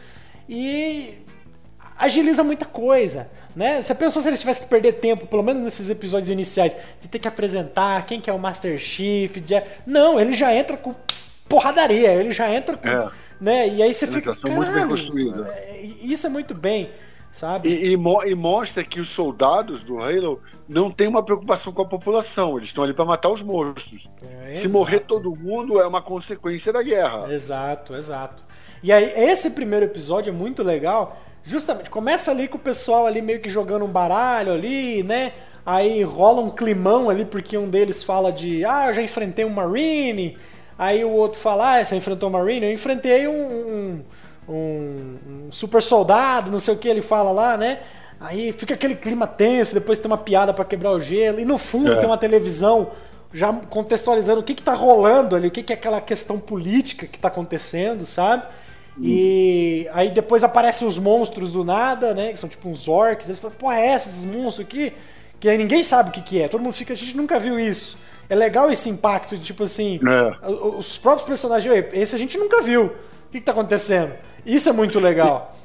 E 0.47 1.15
agiliza 1.97 2.43
muita 2.43 2.65
coisa. 2.65 3.29
Né? 3.55 3.81
Você 3.81 3.93
pensou 3.93 4.21
se 4.21 4.27
ele 4.27 4.37
tivesse 4.37 4.61
que 4.61 4.67
perder 4.67 4.93
tempo, 4.93 5.27
pelo 5.27 5.43
menos 5.43 5.61
nesses 5.63 5.89
episódios 5.89 6.29
iniciais, 6.29 6.75
de 6.99 7.07
ter 7.07 7.19
que 7.19 7.27
apresentar 7.27 8.03
quem 8.05 8.19
que 8.19 8.29
é 8.29 8.33
o 8.33 8.39
Master 8.39 8.79
Chief? 8.79 9.37
De... 9.37 9.61
Não, 9.85 10.19
ele 10.19 10.33
já 10.33 10.53
entra 10.53 10.75
com 10.75 10.95
porradaria, 11.47 12.13
ele 12.13 12.31
já 12.31 12.51
entra 12.51 12.77
com. 12.77 12.87
É. 12.87 13.11
Né? 13.39 13.69
E 13.69 13.83
aí 13.83 13.93
você 13.93 14.07
fica. 14.07 14.35
Muito 14.49 14.71
bem 14.71 14.87
construída. 14.87 15.47
É, 15.55 15.81
isso 16.01 16.25
é 16.25 16.29
muito 16.29 16.53
bem 16.53 16.89
sabe? 17.33 17.67
E, 17.67 17.89
e, 17.89 17.93
e, 17.93 18.35
mostra 18.35 18.83
que 18.83 19.01
os 19.01 19.09
soldados 19.09 19.83
do 19.83 19.99
Halo 19.99 20.39
não 20.69 20.89
têm 20.89 21.07
uma 21.07 21.23
preocupação 21.23 21.73
com 21.73 21.81
a 21.81 21.85
população, 21.85 22.55
eles 22.55 22.69
estão 22.69 22.83
ali 22.83 22.93
para 22.93 23.03
matar 23.03 23.29
os 23.29 23.41
monstros. 23.41 24.09
É, 24.21 24.53
Se 24.53 24.69
morrer 24.69 24.99
todo 24.99 25.35
mundo 25.35 25.81
é 25.81 25.85
uma 25.85 26.01
consequência 26.01 26.71
da 26.71 26.81
guerra. 26.81 27.33
Exato, 27.33 27.95
exato. 27.95 28.45
E 28.81 28.91
aí, 28.91 29.11
esse 29.15 29.51
primeiro 29.51 29.85
episódio 29.85 30.29
é 30.29 30.33
muito 30.33 30.61
legal, 30.61 31.17
justamente, 31.43 31.89
começa 31.89 32.31
ali 32.31 32.47
com 32.47 32.57
o 32.57 32.61
pessoal 32.61 33.07
ali 33.07 33.21
meio 33.21 33.41
que 33.41 33.49
jogando 33.49 33.83
um 33.83 33.91
baralho 33.91 34.53
ali, 34.53 35.03
né? 35.03 35.33
Aí 35.65 36.03
rola 36.03 36.41
um 36.41 36.49
climão 36.49 37.09
ali, 37.09 37.25
porque 37.25 37.57
um 37.57 37.69
deles 37.69 38.03
fala 38.03 38.31
de, 38.31 38.65
ah, 38.65 38.87
eu 38.87 38.93
já 38.93 39.01
enfrentei 39.01 39.43
um 39.43 39.49
Marine. 39.49 40.37
Aí 40.77 41.03
o 41.05 41.11
outro 41.11 41.39
fala, 41.39 41.77
ah, 41.77 41.85
você 41.85 41.95
enfrentou 41.95 42.29
um 42.29 42.31
Marine? 42.33 42.65
Eu 42.65 42.73
enfrentei 42.73 43.27
um, 43.27 43.33
um 43.33 44.03
um, 44.47 45.17
um 45.47 45.51
super 45.51 45.81
soldado, 45.81 46.51
não 46.51 46.59
sei 46.59 46.73
o 46.73 46.77
que 46.77 46.87
ele 46.87 47.01
fala 47.01 47.31
lá, 47.31 47.57
né? 47.57 47.79
Aí 48.19 48.53
fica 48.53 48.73
aquele 48.73 48.95
clima 48.95 49.27
tenso, 49.27 49.73
depois 49.73 49.99
tem 49.99 50.09
uma 50.09 50.17
piada 50.17 50.53
para 50.53 50.63
quebrar 50.63 50.91
o 50.91 50.99
gelo, 50.99 51.39
e 51.39 51.45
no 51.45 51.57
fundo 51.57 51.91
é. 51.91 51.95
tem 51.97 52.05
uma 52.05 52.17
televisão 52.17 52.91
já 53.33 53.51
contextualizando 53.51 54.41
o 54.41 54.43
que, 54.43 54.53
que 54.53 54.61
tá 54.61 54.73
rolando 54.73 55.35
ali, 55.35 55.47
o 55.47 55.51
que, 55.51 55.63
que 55.63 55.73
é 55.73 55.75
aquela 55.75 55.99
questão 55.99 56.39
política 56.39 57.07
que 57.07 57.17
tá 57.17 57.27
acontecendo, 57.27 58.05
sabe? 58.05 58.43
Hum. 58.97 59.01
E 59.03 59.89
aí 59.91 60.11
depois 60.11 60.43
aparecem 60.43 60.87
os 60.87 60.99
monstros 60.99 61.51
do 61.51 61.63
nada, 61.63 62.13
né? 62.13 62.31
Que 62.31 62.39
são 62.39 62.47
tipo 62.47 62.69
uns 62.69 62.87
orcs. 62.87 63.27
Eles 63.27 63.39
falam, 63.39 63.57
porra, 63.57 63.79
é 63.79 63.87
essa, 63.87 64.09
esses 64.09 64.25
monstros 64.25 64.67
aqui? 64.67 64.93
Que 65.39 65.49
aí 65.49 65.57
ninguém 65.57 65.81
sabe 65.83 66.09
o 66.09 66.11
que, 66.13 66.21
que 66.21 66.41
é. 66.41 66.47
Todo 66.47 66.61
mundo 66.61 66.73
fica, 66.73 66.93
a 66.93 66.95
gente 66.95 67.17
nunca 67.17 67.39
viu 67.39 67.59
isso. 67.59 67.97
É 68.29 68.35
legal 68.35 68.71
esse 68.71 68.89
impacto 68.89 69.37
de 69.37 69.43
tipo 69.43 69.63
assim, 69.63 69.99
é. 70.07 70.47
os 70.47 70.97
próprios 70.97 71.27
personagens, 71.27 71.85
esse 71.91 72.15
a 72.15 72.19
gente 72.19 72.37
nunca 72.37 72.61
viu. 72.61 72.85
O 72.85 73.31
que, 73.31 73.39
que 73.39 73.45
tá 73.45 73.51
acontecendo? 73.51 74.13
Isso 74.45 74.69
é 74.69 74.73
muito 74.73 74.99
legal. 74.99 75.57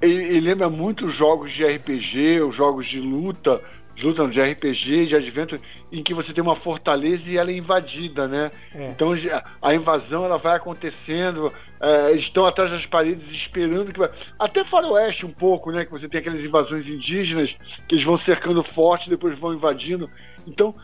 Ele, 0.00 0.14
ele 0.14 0.40
lembra 0.40 0.70
muito 0.70 1.08
jogos 1.08 1.52
de 1.52 1.64
RPG, 1.64 2.40
os 2.42 2.54
jogos 2.54 2.86
de 2.86 3.00
luta, 3.00 3.60
de 3.94 4.06
luta 4.06 4.28
de 4.28 4.40
RPG, 4.40 5.06
de 5.06 5.16
adventure, 5.16 5.60
em 5.90 6.04
que 6.04 6.14
você 6.14 6.32
tem 6.32 6.40
uma 6.42 6.54
fortaleza 6.54 7.28
e 7.28 7.36
ela 7.36 7.50
é 7.50 7.56
invadida, 7.56 8.28
né? 8.28 8.52
É. 8.72 8.90
Então 8.90 9.12
a 9.60 9.74
invasão 9.74 10.24
ela 10.24 10.38
vai 10.38 10.56
acontecendo, 10.56 11.52
é, 11.80 12.10
eles 12.10 12.22
estão 12.22 12.46
atrás 12.46 12.70
das 12.70 12.86
paredes 12.86 13.28
esperando 13.32 13.92
que 13.92 13.98
vai... 13.98 14.08
Até 14.38 14.62
faroeste 14.64 15.26
um 15.26 15.32
pouco, 15.32 15.72
né? 15.72 15.84
Que 15.84 15.90
você 15.90 16.08
tem 16.08 16.20
aquelas 16.20 16.44
invasões 16.44 16.88
indígenas 16.88 17.56
que 17.88 17.96
eles 17.96 18.04
vão 18.04 18.16
cercando 18.16 18.62
forte, 18.62 19.10
depois 19.10 19.36
vão 19.36 19.52
invadindo. 19.52 20.08
Então 20.46 20.76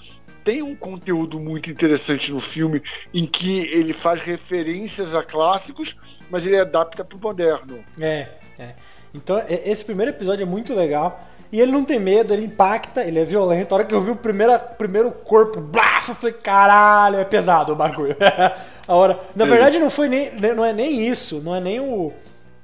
tem 0.45 0.63
um 0.63 0.77
conteúdo 0.77 1.41
muito 1.41 1.71
interessante 1.71 2.31
no 2.31 2.39
filme 2.39 2.83
em 3.15 3.25
que 3.25 3.61
ele 3.69 3.95
faz 3.95 4.21
referências 4.21 5.15
a 5.15 5.23
clássicos, 5.23 5.97
mas 6.35 6.45
ele 6.45 6.59
adapta 6.59 7.05
para 7.05 7.17
o 7.17 7.21
moderno. 7.21 7.85
É, 8.01 8.27
é. 8.59 8.71
Então, 9.15 9.41
esse 9.49 9.85
primeiro 9.85 10.11
episódio 10.11 10.43
é 10.43 10.47
muito 10.47 10.75
legal. 10.75 11.29
E 11.53 11.61
ele 11.61 11.71
não 11.71 11.85
tem 11.85 12.01
medo, 12.01 12.35
ele 12.35 12.47
impacta, 12.47 13.05
ele 13.05 13.21
é 13.21 13.25
violento. 13.25 13.73
A 13.73 13.77
hora 13.77 13.85
que 13.85 13.95
eu 13.95 14.01
vi 14.01 14.11
o 14.11 14.17
primeiro, 14.17 14.59
primeiro 14.77 15.13
corpo, 15.13 15.61
blaf, 15.61 16.09
eu 16.09 16.15
falei, 16.17 16.35
caralho, 16.35 17.19
é 17.19 17.25
pesado 17.25 17.73
o 17.73 17.77
bagulho. 17.77 18.17
a 18.89 18.95
hora, 18.95 19.21
na 19.37 19.45
verdade, 19.45 19.79
não 19.79 19.89
foi 19.89 20.09
nem, 20.09 20.33
não 20.57 20.65
é 20.65 20.73
nem 20.73 21.07
isso, 21.07 21.41
não 21.45 21.55
é 21.55 21.61
nem 21.61 21.79
o 21.79 22.13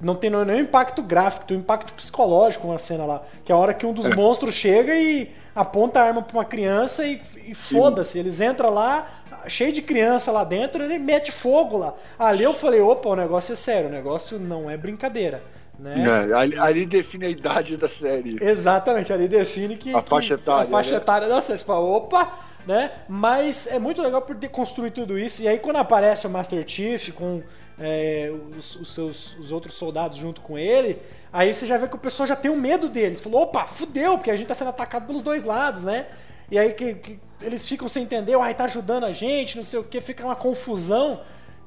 não 0.01 0.15
tem 0.15 0.29
nem 0.31 0.55
o 0.55 0.59
impacto 0.59 1.01
gráfico, 1.01 1.45
tem 1.45 1.55
o 1.55 1.59
impacto 1.59 1.93
psicológico 1.93 2.67
uma 2.67 2.79
cena 2.79 3.05
lá. 3.05 3.23
Que 3.45 3.51
é 3.53 3.55
a 3.55 3.57
hora 3.57 3.73
que 3.73 3.85
um 3.85 3.93
dos 3.93 4.07
é. 4.07 4.15
monstros 4.15 4.53
chega 4.53 4.93
e 4.95 5.31
aponta 5.55 6.01
a 6.01 6.03
arma 6.03 6.21
pra 6.23 6.39
uma 6.39 6.43
criança 6.43 7.05
e, 7.05 7.21
e 7.45 7.53
foda-se. 7.53 8.19
Eles 8.19 8.41
entram 8.41 8.73
lá, 8.73 9.20
cheio 9.47 9.71
de 9.71 9.81
criança 9.81 10.31
lá 10.31 10.43
dentro, 10.43 10.83
ele 10.83 10.99
mete 10.99 11.31
fogo 11.31 11.77
lá. 11.77 11.93
Ali 12.17 12.43
eu 12.43 12.53
falei, 12.53 12.81
opa, 12.81 13.09
o 13.09 13.15
negócio 13.15 13.53
é 13.53 13.55
sério, 13.55 13.89
o 13.89 13.91
negócio 13.91 14.39
não 14.39 14.69
é 14.69 14.77
brincadeira. 14.77 15.43
Né? 15.79 15.95
É, 15.97 16.33
ali, 16.33 16.59
ali, 16.59 16.85
define 16.85 17.25
a 17.25 17.29
idade 17.29 17.75
da 17.75 17.87
série. 17.87 18.37
Exatamente, 18.43 19.11
ali 19.11 19.27
define 19.27 19.75
que. 19.77 19.93
A 19.95 20.03
faixa 20.03 20.35
etária. 20.35 20.63
A 20.63 20.67
faixa 20.67 20.91
né? 20.91 20.97
etária 20.97 21.27
da 21.27 21.41
série. 21.41 21.57
Você 21.57 21.65
fala, 21.65 21.79
opa, 21.79 22.39
né? 22.67 22.91
Mas 23.09 23.65
é 23.67 23.79
muito 23.79 24.01
legal 24.01 24.21
por 24.21 24.35
ter 24.35 24.49
construído 24.49 24.93
tudo 24.93 25.17
isso. 25.17 25.41
E 25.41 25.47
aí 25.47 25.57
quando 25.57 25.77
aparece 25.77 26.27
o 26.27 26.29
Master 26.29 26.63
Chief 26.67 27.09
com 27.13 27.41
é, 27.79 28.31
os, 28.55 28.75
os, 28.75 28.93
seus 28.93 29.37
os 29.39 29.51
outros 29.51 29.73
soldados 29.73 30.17
junto 30.17 30.41
com 30.41 30.57
ele, 30.57 31.01
aí 31.33 31.51
você 31.51 31.65
já 31.65 31.77
vê 31.77 31.87
que 31.87 31.95
o 31.95 31.99
pessoal 31.99 32.27
já 32.27 32.35
tem 32.35 32.51
um 32.51 32.57
medo 32.57 32.87
deles. 32.87 33.19
Falou, 33.19 33.41
opa, 33.41 33.65
fudeu, 33.65 34.17
porque 34.17 34.29
a 34.29 34.35
gente 34.35 34.47
tá 34.47 34.53
sendo 34.53 34.69
atacado 34.69 35.07
pelos 35.07 35.23
dois 35.23 35.43
lados, 35.43 35.83
né? 35.83 36.05
E 36.51 36.59
aí 36.59 36.73
que, 36.73 36.93
que 36.95 37.19
eles 37.41 37.67
ficam 37.67 37.87
sem 37.87 38.03
entender, 38.03 38.35
uai, 38.35 38.53
tá 38.53 38.65
ajudando 38.65 39.05
a 39.05 39.11
gente, 39.11 39.57
não 39.57 39.63
sei 39.63 39.79
o 39.79 39.83
que, 39.83 39.99
fica 40.01 40.23
uma 40.23 40.35
confusão 40.35 41.21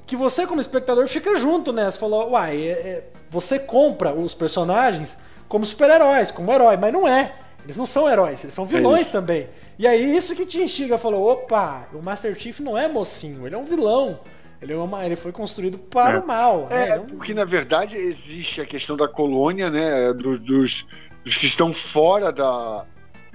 que 0.06 0.16
você, 0.16 0.46
como 0.46 0.60
espectador, 0.60 1.08
fica 1.08 1.34
junto 1.36 1.72
nessa. 1.72 1.98
Falou, 1.98 2.30
uai, 2.30 2.56
é, 2.62 2.72
é, 2.72 3.04
você 3.30 3.58
compra 3.58 4.12
os 4.12 4.34
personagens 4.34 5.18
como 5.48 5.64
super-heróis, 5.64 6.30
como 6.30 6.52
herói, 6.52 6.76
mas 6.76 6.92
não 6.92 7.08
é. 7.08 7.34
Eles 7.64 7.76
não 7.76 7.86
são 7.86 8.08
heróis, 8.08 8.44
eles 8.44 8.54
são 8.54 8.66
vilões 8.66 9.08
é 9.08 9.12
também. 9.12 9.48
E 9.78 9.86
aí 9.86 10.14
isso 10.14 10.36
que 10.36 10.44
te 10.44 10.62
instiga, 10.62 10.98
falou, 10.98 11.26
opa, 11.30 11.88
o 11.94 12.02
Master 12.02 12.38
Chief 12.38 12.60
não 12.60 12.76
é 12.76 12.86
mocinho, 12.86 13.46
ele 13.46 13.54
é 13.54 13.58
um 13.58 13.64
vilão. 13.64 14.20
Ele, 14.60 14.72
é 14.72 14.76
uma, 14.76 15.04
ele 15.04 15.16
foi 15.16 15.32
construído 15.32 15.78
para 15.78 16.16
é. 16.16 16.20
o 16.20 16.26
mal. 16.26 16.68
Né? 16.70 16.88
É, 16.88 16.98
né? 16.98 17.04
porque 17.08 17.34
na 17.34 17.44
verdade 17.44 17.96
existe 17.96 18.60
a 18.60 18.66
questão 18.66 18.96
da 18.96 19.06
colônia, 19.06 19.70
né? 19.70 20.12
dos, 20.12 20.40
dos, 20.40 20.86
dos 21.22 21.36
que 21.36 21.46
estão 21.46 21.72
fora 21.72 22.32
da, 22.32 22.86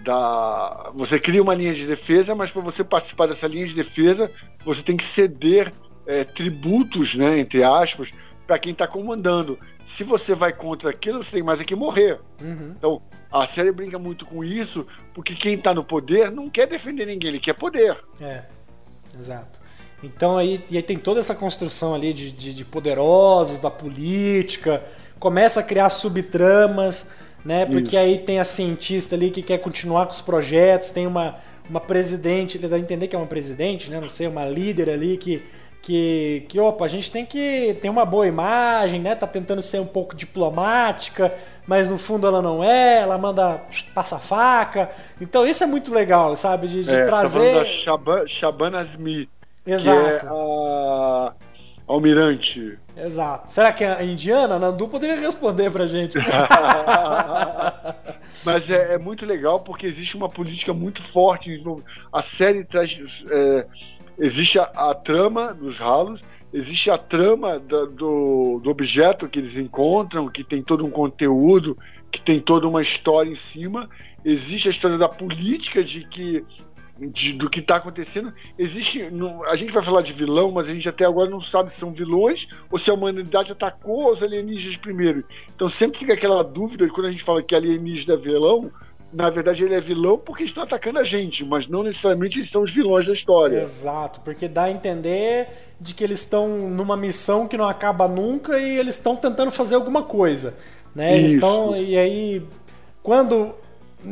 da. 0.04 0.92
Você 0.96 1.20
cria 1.20 1.42
uma 1.42 1.54
linha 1.54 1.74
de 1.74 1.86
defesa, 1.86 2.36
mas 2.36 2.52
para 2.52 2.62
você 2.62 2.84
participar 2.84 3.28
dessa 3.28 3.48
linha 3.48 3.66
de 3.66 3.76
defesa, 3.76 4.32
você 4.64 4.82
tem 4.82 4.98
que 4.98 5.04
ceder 5.04 5.74
é, 6.06 6.24
tributos, 6.24 7.16
né, 7.16 7.40
entre 7.40 7.64
aspas, 7.64 8.12
para 8.48 8.60
quem 8.60 8.72
está 8.72 8.88
comandando. 8.88 9.60
Se 9.86 10.04
você 10.04 10.36
vai 10.36 10.54
contra 10.54 10.90
aquilo, 10.90 11.24
você 11.24 11.32
tem 11.32 11.44
mais 11.44 11.60
é 11.60 11.64
que 11.64 11.76
morrer. 11.76 12.20
Uhum. 12.42 12.74
Então, 12.78 13.02
a 13.32 13.46
série 13.46 13.72
brinca 13.72 14.00
muito 14.00 14.26
com 14.26 14.44
isso, 14.44 14.88
porque 15.14 15.36
quem 15.36 15.54
está 15.54 15.74
no 15.74 15.84
poder 15.84 16.32
não 16.32 16.50
quer 16.50 16.68
defender 16.68 17.06
ninguém, 17.06 17.30
ele 17.30 17.40
quer 17.40 17.54
poder. 17.54 17.98
É, 18.20 18.44
exato. 19.20 19.60
Então 20.02 20.38
aí, 20.38 20.64
e 20.70 20.78
aí 20.78 20.84
tem 20.84 20.98
toda 20.98 21.20
essa 21.20 21.36
construção 21.36 21.94
ali 21.94 22.14
de, 22.14 22.32
de, 22.32 22.54
de 22.54 22.66
poderosos, 22.66 23.60
da 23.60 23.70
política, 23.70 24.84
começa 25.20 25.60
a 25.60 25.64
criar 25.64 25.90
subtramas, 25.90 27.14
né? 27.44 27.66
Porque 27.66 27.96
Isso. 27.96 27.98
aí 27.98 28.20
tem 28.20 28.40
a 28.40 28.46
cientista 28.46 29.16
ali 29.16 29.32
que 29.32 29.42
quer 29.42 29.60
continuar 29.60 30.06
com 30.06 30.14
os 30.14 30.22
projetos, 30.22 30.90
tem 30.90 31.08
uma, 31.08 31.38
uma 31.70 31.80
presidente, 31.80 32.58
dá 32.58 32.76
a 32.76 32.80
entender 32.80 33.08
que 33.08 33.16
é 33.16 33.20
uma 33.20 33.28
presidente, 33.28 33.90
né? 33.90 34.00
Não 34.00 34.10
sei, 34.10 34.28
uma 34.28 34.46
líder 34.46 34.90
ali 34.90 35.18
que 35.18 35.44
que, 35.82 36.46
que 36.48 36.60
opa, 36.60 36.86
a 36.86 36.88
gente 36.88 37.12
tem 37.12 37.26
que 37.26 37.78
ter 37.82 37.90
uma 37.90 38.06
boa 38.06 38.28
imagem, 38.28 39.00
né? 39.00 39.16
Tá 39.16 39.26
tentando 39.26 39.62
ser 39.62 39.80
um 39.80 39.86
pouco 39.86 40.16
diplomática, 40.16 41.34
mas 41.66 41.90
no 41.90 41.98
fundo 41.98 42.28
ela 42.28 42.42
não 42.42 42.64
é, 42.64 43.00
ela 43.00 43.18
manda 43.18 43.62
passa 43.94 44.20
faca. 44.20 44.90
Então 45.22 45.48
isso 45.48 45.64
é 45.64 45.68
muito 45.68 45.94
legal, 45.94 46.36
sabe? 46.36 46.68
De, 46.68 46.84
de 46.84 46.94
é, 46.94 47.06
trazer. 47.06 47.54
Da 47.54 47.66
Shaban. 47.66 48.26
Exato. 49.66 50.20
Que 50.20 50.26
é 50.26 50.30
a 50.30 51.34
Almirante. 51.88 52.78
Exato. 53.06 53.52
Será 53.52 53.72
que 53.72 53.84
a 53.84 54.04
indiana? 54.04 54.56
A 54.56 54.60
Nandu 54.60 54.88
poderia 54.88 55.20
responder 55.20 55.70
pra 55.72 55.88
gente. 55.88 56.18
Mas 58.46 58.70
é, 58.70 58.94
é, 58.94 58.98
muito 58.98 59.26
legal 59.26 59.60
porque 59.60 59.86
existe 59.86 60.16
uma 60.16 60.30
política 60.30 60.74
muito 60.74 61.02
forte. 61.02 61.62
A 62.12 62.22
série 62.22 62.64
traz. 62.64 63.24
É, 63.30 63.68
existe 64.18 64.60
a, 64.60 64.64
a, 64.64 64.94
trama 64.94 65.54
dos 65.54 65.78
ralos, 65.80 66.24
existe 66.54 66.90
a 66.92 66.98
trama 66.98 67.60
da, 67.60 67.86
do, 67.86 68.60
do 68.62 68.70
objeto 68.70 69.28
que 69.28 69.40
eles 69.40 69.58
encontram, 69.58 70.30
que 70.30 70.44
tem 70.44 70.62
todo 70.62 70.86
um 70.86 70.92
conteúdo, 70.92 71.78
que 72.12 72.22
tem 72.22 72.40
toda 72.40 72.68
uma 72.68 72.82
história 72.82 73.30
em 73.30 73.36
cima. 73.36 73.90
Existe 74.24 74.68
a 74.68 74.72
história 74.72 74.98
da 74.98 75.08
política 75.08 75.84
de 75.84 76.06
que 76.06 76.44
de, 77.00 77.34
do 77.34 77.50
que 77.50 77.60
está 77.60 77.78
acontecendo. 77.78 78.34
Existe. 78.58 79.10
A 79.48 79.56
gente 79.56 79.72
vai 79.72 79.82
falar 79.82 80.02
de 80.02 80.14
vilão, 80.14 80.52
mas 80.52 80.68
a 80.68 80.74
gente 80.74 80.90
até 80.90 81.06
agora 81.06 81.30
não 81.30 81.40
sabe 81.40 81.74
se 81.74 81.80
são 81.80 81.94
vilões 81.94 82.48
ou 82.70 82.78
se 82.78 82.90
a 82.90 82.94
humanidade 82.94 83.52
atacou 83.52 84.12
os 84.12 84.22
alienígenas 84.22 84.78
primeiro. 84.78 85.24
Então 85.56 85.70
sempre 85.70 86.00
fica 86.00 86.14
aquela 86.14 86.44
dúvida 86.44 86.88
quando 86.90 87.08
a 87.08 87.12
gente 87.12 87.24
fala 87.24 87.42
que 87.42 87.56
alienígena 87.56 88.16
é 88.16 88.18
vilão. 88.18 88.72
Na 89.12 89.28
verdade, 89.32 89.64
ele 89.64 89.74
é 89.74 89.82
vilão 89.82 90.20
porque 90.20 90.44
estão 90.44 90.62
atacando 90.62 91.00
a 91.00 91.04
gente, 91.04 91.44
mas 91.44 91.68
não 91.68 91.82
necessariamente 91.82 92.38
eles 92.38 92.50
são 92.50 92.62
os 92.62 92.72
vilões 92.72 93.08
da 93.08 93.14
história. 93.14 93.62
Exato, 93.62 94.22
porque 94.22 94.48
dá 94.48 94.66
a 94.66 94.72
entender 94.72 95.48
de 95.82 95.96
que 95.96 96.04
eles 96.04 96.20
estão 96.20 96.70
numa 96.70 96.96
missão 96.96 97.48
que 97.48 97.58
não 97.58 97.68
acaba 97.68 98.08
nunca 98.08 98.60
e 98.60 98.78
eles 98.78 98.98
estão 98.98 99.16
tentando 99.16 99.50
fazer 99.50 99.76
alguma 99.76 100.04
coisa. 100.04 100.60
Né? 100.94 101.18
Eles 101.18 101.34
estão. 101.34 101.76
E 101.76 101.98
aí, 101.98 102.46
quando. 103.02 103.56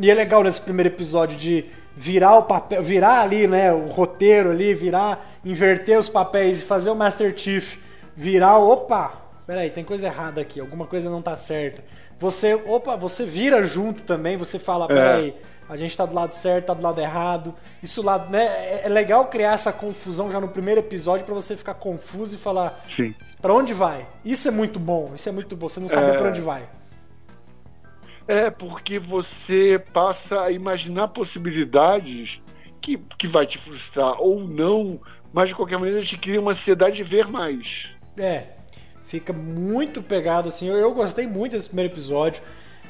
E 0.01 0.09
é 0.09 0.13
legal 0.13 0.43
nesse 0.43 0.61
primeiro 0.61 0.89
episódio 0.89 1.37
de 1.37 1.65
virar 1.99 2.37
o 2.37 2.43
papel, 2.43 2.83
virar 2.83 3.21
ali, 3.21 3.47
né, 3.47 3.73
o 3.73 3.87
roteiro 3.87 4.51
ali, 4.51 4.75
virar, 4.75 5.39
inverter 5.43 5.97
os 5.97 6.07
papéis 6.07 6.61
e 6.61 6.65
fazer 6.65 6.91
o 6.91 6.95
Master 6.95 7.33
Chief 7.35 7.77
virar, 8.15 8.59
opa, 8.59 9.13
peraí, 9.47 9.71
tem 9.71 9.83
coisa 9.83 10.05
errada 10.05 10.39
aqui, 10.39 10.59
alguma 10.59 10.85
coisa 10.85 11.09
não 11.09 11.23
tá 11.23 11.35
certa. 11.35 11.83
Você, 12.19 12.53
opa, 12.53 12.95
você 12.95 13.25
vira 13.25 13.63
junto 13.65 14.03
também, 14.03 14.37
você 14.37 14.59
fala, 14.59 14.85
é. 14.85 14.87
peraí, 14.87 15.35
a 15.67 15.75
gente 15.75 15.97
tá 15.97 16.05
do 16.05 16.13
lado 16.13 16.33
certo, 16.33 16.67
tá 16.67 16.73
do 16.75 16.83
lado 16.83 17.01
errado. 17.01 17.53
Isso 17.81 18.03
lá, 18.03 18.19
né, 18.29 18.45
é, 18.45 18.81
é 18.85 18.89
legal 18.89 19.25
criar 19.25 19.53
essa 19.53 19.73
confusão 19.73 20.29
já 20.29 20.39
no 20.39 20.47
primeiro 20.47 20.81
episódio 20.81 21.25
para 21.25 21.33
você 21.33 21.57
ficar 21.57 21.73
confuso 21.73 22.35
e 22.35 22.37
falar, 22.37 22.85
para 23.41 23.53
onde 23.55 23.73
vai? 23.73 24.07
Isso 24.23 24.47
é 24.47 24.51
muito 24.51 24.79
bom, 24.79 25.13
isso 25.15 25.27
é 25.27 25.31
muito 25.31 25.55
bom, 25.55 25.67
você 25.67 25.79
não 25.79 25.89
sabe 25.89 26.11
é... 26.11 26.17
para 26.17 26.29
onde 26.29 26.41
vai. 26.41 26.76
É, 28.27 28.49
porque 28.49 28.99
você 28.99 29.81
passa 29.93 30.41
a 30.43 30.51
imaginar 30.51 31.07
possibilidades 31.07 32.41
que, 32.81 32.97
que 33.17 33.27
vai 33.27 33.45
te 33.45 33.57
frustrar 33.57 34.21
ou 34.21 34.39
não, 34.39 34.99
mas 35.31 35.49
de 35.49 35.55
qualquer 35.55 35.77
maneira 35.77 36.03
te 36.03 36.17
cria 36.17 36.41
uma 36.41 36.51
ansiedade 36.51 36.97
de 36.97 37.03
ver 37.03 37.27
mais. 37.27 37.97
É, 38.19 38.47
fica 39.05 39.31
muito 39.31 40.01
pegado 40.01 40.49
assim. 40.49 40.67
Eu, 40.67 40.77
eu 40.77 40.93
gostei 40.93 41.25
muito 41.25 41.53
desse 41.53 41.67
primeiro 41.67 41.93
episódio. 41.93 42.41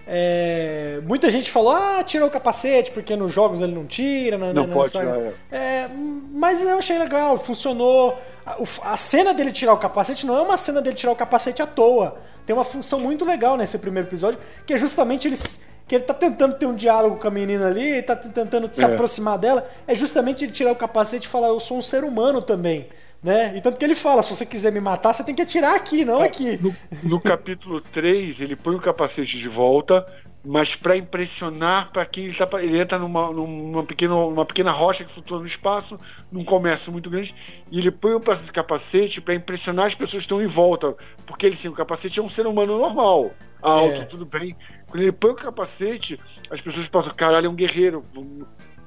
É, 0.07 1.01
muita 1.03 1.29
gente 1.29 1.51
falou, 1.51 1.71
ah, 1.71 2.01
tirou 2.03 2.29
o 2.29 2.31
capacete, 2.31 2.91
porque 2.91 3.15
nos 3.15 3.31
jogos 3.31 3.61
ele 3.61 3.73
não 3.73 3.85
tira. 3.85 4.37
Não, 4.37 4.53
não, 4.53 4.65
não 4.65 4.73
pode 4.73 4.91
tirar. 4.91 5.19
É. 5.19 5.33
é. 5.51 5.89
mas 6.31 6.61
eu 6.61 6.77
achei 6.77 6.97
legal, 6.97 7.37
funcionou. 7.37 8.17
A, 8.45 8.57
a, 8.93 8.97
cena 8.97 9.33
dele 9.33 9.51
tirar 9.51 9.73
o 9.73 9.77
capacete 9.77 10.25
não 10.25 10.37
é 10.37 10.41
uma 10.41 10.55
cena 10.55 10.81
dele 10.81 10.95
tirar 10.95 11.11
o 11.11 11.15
capacete 11.15 11.61
à 11.61 11.67
toa 11.67 12.17
tem 12.47 12.55
uma 12.55 12.63
função 12.63 13.01
muito 13.01 13.25
legal 13.25 13.57
nesse 13.57 13.77
primeiro 13.77 14.07
episódio, 14.07 14.39
que 14.65 14.73
é 14.73 14.77
justamente 14.77 15.27
eles 15.27 15.67
que 15.85 15.95
ele 15.95 16.03
tá 16.03 16.13
tentando 16.13 16.55
ter 16.55 16.65
um 16.65 16.75
diálogo 16.75 17.17
com 17.17 17.27
a 17.27 17.31
menina 17.31 17.67
ali, 17.67 18.01
tá 18.01 18.13
tentando 18.15 18.69
se 18.73 18.83
é. 18.83 18.85
aproximar 18.85 19.37
dela, 19.37 19.69
é 19.85 19.95
justamente 19.95 20.43
ele 20.43 20.51
tirar 20.51 20.71
o 20.71 20.75
capacete 20.75 21.27
e 21.27 21.29
falar, 21.29 21.47
eu 21.47 21.59
sou 21.61 21.77
um 21.77 21.81
ser 21.81 22.03
humano 22.03 22.41
também. 22.41 22.87
Né? 23.21 23.57
E 23.57 23.61
tanto 23.61 23.77
que 23.77 23.85
ele 23.85 23.95
fala, 23.95 24.21
se 24.21 24.29
você 24.29 24.45
quiser 24.45 24.71
me 24.71 24.79
matar, 24.79 25.11
você 25.11 25.23
tem 25.23 25.33
que 25.33 25.41
atirar 25.41 25.75
aqui, 25.75 26.05
não 26.05 26.23
é, 26.23 26.27
aqui. 26.27 26.57
No, 26.61 26.75
no 27.03 27.19
capítulo 27.19 27.81
3, 27.81 28.41
ele 28.41 28.55
põe 28.55 28.75
o 28.75 28.79
capacete 28.79 29.39
de 29.39 29.49
volta, 29.49 30.05
mas 30.45 30.75
para 30.75 30.95
impressionar 30.95 31.91
para 31.91 32.05
quem 32.05 32.23
ele 32.25 32.31
está 32.31 32.47
ele 32.63 32.79
entra 32.79 32.97
numa, 32.97 33.31
numa, 33.31 33.83
pequena, 33.83 34.13
numa 34.13 34.45
pequena 34.45 34.71
rocha 34.71 35.03
que 35.03 35.11
flutua 35.11 35.39
no 35.39 35.45
espaço, 35.45 35.99
num 36.31 36.43
comércio 36.43 36.91
muito 36.91 37.09
grande, 37.09 37.35
e 37.69 37.79
ele 37.79 37.91
põe 37.91 38.13
o 38.13 38.21
capacete 38.21 39.19
para 39.19 39.33
impressionar 39.33 39.87
as 39.87 39.95
pessoas 39.95 40.23
que 40.23 40.33
estão 40.33 40.41
em 40.41 40.47
volta, 40.47 40.95
porque 41.25 41.45
ele 41.45 41.57
sim, 41.57 41.67
o 41.67 41.73
capacete 41.73 42.19
é 42.19 42.23
um 42.23 42.29
ser 42.29 42.47
humano 42.47 42.77
normal, 42.77 43.31
alto, 43.61 44.01
é. 44.01 44.05
tudo 44.05 44.25
bem. 44.25 44.55
Quando 44.87 45.01
ele 45.01 45.11
põe 45.11 45.31
o 45.31 45.35
capacete, 45.35 46.19
as 46.49 46.61
pessoas 46.61 46.87
pensam, 46.87 47.13
caralho, 47.13 47.47
é 47.47 47.49
um 47.49 47.55
guerreiro, 47.55 48.05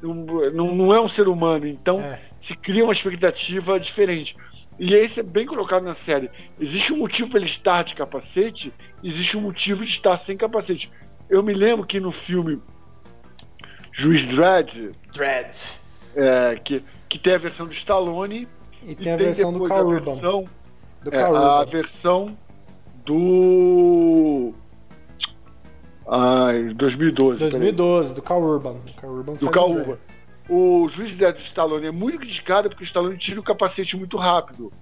não, 0.02 0.75
não, 0.75 0.95
é 0.95 1.00
um 1.00 1.09
ser 1.09 1.28
humano, 1.28 1.66
então 1.66 2.00
é. 2.00 2.21
se 2.38 2.54
cria 2.54 2.85
uma 2.85 2.92
expectativa 2.92 3.78
diferente. 3.78 4.37
E 4.78 4.95
esse 4.95 5.21
é 5.21 5.23
bem 5.23 5.45
colocado 5.45 5.83
na 5.83 5.95
série. 5.95 6.30
Existe 6.59 6.92
um 6.92 6.97
motivo 6.99 7.30
para 7.30 7.38
ele 7.38 7.47
estar 7.47 7.85
de 7.85 7.95
capacete, 7.95 8.73
existe 9.04 9.37
um 9.37 9.42
motivo 9.42 9.85
de 9.85 9.90
estar 9.90 10.16
sem 10.16 10.37
capacete. 10.37 10.90
Eu 11.28 11.42
me 11.42 11.52
lembro 11.52 11.87
que 11.87 12.00
no 12.00 12.11
filme 12.11 12.61
Juiz 13.92 14.25
Dredd. 14.25 14.92
Dredd. 15.12 15.57
É, 16.14 16.57
que, 16.57 16.83
que 17.09 17.19
tem 17.19 17.35
a 17.35 17.38
versão 17.38 17.66
do 17.66 17.73
Stallone. 17.73 18.49
E 18.83 18.95
tem, 18.95 19.12
a 19.12 19.16
tem 19.16 19.26
versão 19.26 19.52
do 19.52 19.64
Carl 19.69 19.88
Urban. 19.88 20.14
Versão, 20.14 20.49
do 21.02 21.14
é, 21.14 21.23
a 21.23 21.64
versão 21.64 22.38
do. 23.04 24.54
Ah, 26.11 26.50
2012. 26.75 27.38
2012, 27.38 28.14
do 28.17 28.23
Carl 28.23 28.43
Urban. 28.43 28.76
Carl 29.00 29.14
Urban 29.14 29.35
do 29.35 29.49
Carl 29.49 29.71
Urban. 29.71 29.99
O 30.49 30.88
Juiz 30.88 31.11
de 31.11 31.17
Dead 31.17 31.35
do 31.35 31.40
Stallone 31.40 31.87
é 31.87 31.93
muito 31.93 32.19
criticado 32.19 32.69
porque 32.69 32.83
o 32.83 32.85
Stallone 32.85 33.17
tira 33.17 33.38
o 33.38 33.43
capacete 33.43 33.97
muito 33.97 34.17
rápido. 34.17 34.73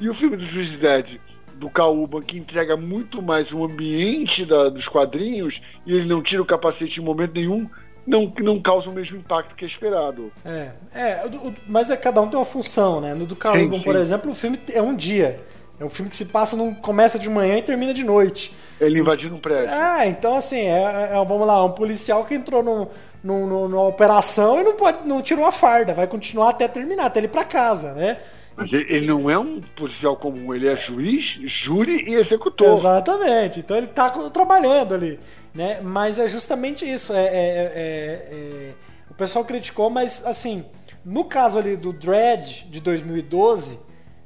E 0.00 0.08
o 0.08 0.14
filme 0.14 0.36
do 0.36 0.44
Juiz 0.44 0.70
de 0.70 0.78
Dead 0.78 1.20
do 1.54 1.70
Carl 1.70 1.96
Urban, 1.96 2.22
que 2.22 2.36
entrega 2.36 2.76
muito 2.76 3.22
mais 3.22 3.52
o 3.52 3.64
ambiente 3.64 4.44
da, 4.44 4.68
dos 4.68 4.88
quadrinhos, 4.88 5.62
e 5.86 5.94
ele 5.94 6.08
não 6.08 6.20
tira 6.20 6.42
o 6.42 6.46
capacete 6.46 7.00
em 7.00 7.04
momento 7.04 7.34
nenhum, 7.34 7.70
não, 8.04 8.32
não 8.40 8.60
causa 8.60 8.90
o 8.90 8.92
mesmo 8.92 9.16
impacto 9.18 9.54
que 9.54 9.64
é 9.64 9.68
esperado. 9.68 10.32
É, 10.44 10.72
é 10.92 11.22
mas 11.68 11.88
é, 11.90 11.96
cada 11.96 12.20
um 12.20 12.28
tem 12.28 12.36
uma 12.36 12.44
função, 12.44 13.00
né? 13.00 13.14
No 13.14 13.24
do 13.24 13.36
Carl 13.36 13.56
Urban, 13.56 13.82
por 13.82 13.94
exemplo, 13.94 14.32
o 14.32 14.34
filme 14.34 14.58
é 14.72 14.82
um 14.82 14.96
dia. 14.96 15.40
É 15.80 15.84
um 15.84 15.90
filme 15.90 16.10
que 16.10 16.16
se 16.16 16.26
passa, 16.26 16.56
num, 16.56 16.74
começa 16.74 17.18
de 17.18 17.28
manhã 17.28 17.56
e 17.56 17.62
termina 17.62 17.92
de 17.92 18.04
noite. 18.04 18.54
Ele 18.80 19.00
invadindo 19.00 19.34
um 19.34 19.38
prédio. 19.38 19.74
É, 19.74 20.08
então 20.08 20.34
assim, 20.34 20.60
é, 20.60 21.10
é, 21.12 21.24
vamos 21.26 21.46
lá, 21.46 21.64
um 21.64 21.72
policial 21.72 22.24
que 22.24 22.34
entrou 22.34 22.62
no, 22.62 22.88
no, 23.22 23.46
no, 23.46 23.68
numa 23.68 23.86
operação 23.86 24.60
e 24.60 24.64
não, 24.64 24.74
pode, 24.74 25.06
não 25.06 25.22
tirou 25.22 25.44
a 25.46 25.52
farda, 25.52 25.94
vai 25.94 26.06
continuar 26.06 26.50
até 26.50 26.66
terminar, 26.66 27.06
até 27.06 27.20
ele 27.20 27.26
ir 27.26 27.30
pra 27.30 27.44
casa, 27.44 27.92
né? 27.92 28.18
Mas 28.56 28.70
ele 28.72 29.06
não 29.06 29.30
é 29.30 29.38
um 29.38 29.62
policial 29.74 30.16
comum, 30.16 30.52
ele 30.52 30.68
é 30.68 30.76
juiz, 30.76 31.38
júri 31.44 32.04
e 32.06 32.14
executor. 32.14 32.74
Exatamente, 32.74 33.60
então 33.60 33.76
ele 33.76 33.86
tá 33.86 34.10
trabalhando 34.10 34.94
ali, 34.94 35.18
né? 35.54 35.80
Mas 35.82 36.18
é 36.18 36.28
justamente 36.28 36.84
isso, 36.84 37.14
é, 37.14 37.24
é, 37.24 37.28
é, 37.28 38.28
é 38.30 38.72
o 39.10 39.14
pessoal 39.14 39.44
criticou, 39.44 39.90
mas 39.90 40.24
assim, 40.26 40.64
no 41.04 41.24
caso 41.24 41.58
ali 41.58 41.76
do 41.76 41.92
Dredd 41.92 42.66
de 42.68 42.80
2012, 42.80 43.78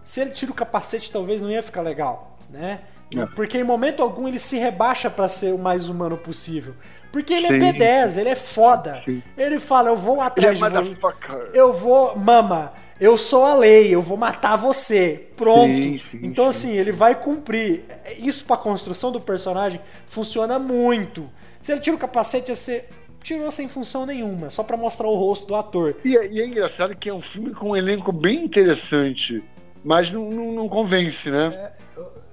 se 0.07 0.21
ele 0.21 0.31
tira 0.31 0.53
o 0.53 0.55
capacete 0.55 1.11
talvez 1.11 1.43
não 1.43 1.51
ia 1.51 1.63
ficar 1.63 1.83
legal, 1.83 2.39
né? 2.49 2.81
É. 3.15 3.27
Porque 3.35 3.59
em 3.59 3.65
momento 3.65 4.03
algum 4.03 4.27
ele 4.27 4.39
se 4.39 4.57
rebaixa 4.57 5.11
para 5.11 5.27
ser 5.27 5.53
o 5.53 5.59
mais 5.59 5.89
humano 5.89 6.17
possível. 6.17 6.75
Porque 7.13 7.35
ele 7.35 7.47
é 7.47 7.59
Sim. 7.59 7.67
é 7.67 7.73
P10, 7.73 8.21
ele 8.21 8.29
é 8.29 8.35
foda. 8.35 9.03
Sim. 9.05 9.23
Ele 9.37 9.59
fala, 9.59 9.91
eu 9.91 9.97
vou 9.97 10.21
atrás 10.21 10.61
é 10.61 10.71
de 10.83 10.95
você. 10.95 11.51
Eu 11.53 11.73
vou, 11.73 12.17
mama, 12.17 12.73
eu 13.01 13.19
sou 13.19 13.45
a 13.45 13.55
lei, 13.55 13.95
eu 13.95 14.01
vou 14.01 14.17
matar 14.17 14.57
você. 14.57 15.29
Pronto. 15.37 15.67
Sim, 15.67 16.01
então, 16.15 16.49
assim, 16.49 16.73
ele 16.73 16.93
vai 16.93 17.15
cumprir. 17.15 17.85
Isso 18.19 18.45
pra 18.45 18.57
construção 18.57 19.11
do 19.11 19.21
personagem 19.21 19.81
funciona 20.07 20.59
muito. 20.59 21.29
Se 21.61 21.73
ele 21.73 21.81
tira 21.81 21.97
o 21.97 21.99
capacete, 21.99 22.55
você 22.55 22.85
tirou 23.23 23.51
sem 23.51 23.69
função 23.69 24.07
nenhuma, 24.07 24.51
só 24.51 24.63
para 24.63 24.77
mostrar 24.77 25.09
o 25.09 25.17
rosto 25.17 25.49
do 25.49 25.57
ator. 25.57 25.97
E 26.05 26.17
é, 26.17 26.31
e 26.31 26.41
é, 26.41 26.47
engraçado 26.47 26.95
que 26.95 27.09
é 27.09 27.13
um 27.13 27.21
filme 27.21 27.53
com 27.53 27.71
um 27.71 27.77
elenco 27.77 28.13
bem 28.13 28.45
interessante, 28.45 29.43
mas 29.87 30.11
não, 30.11 30.28
não, 30.33 30.52
não 30.52 30.69
convence, 30.69 31.31
né? 31.31 31.47
É, 31.47 31.73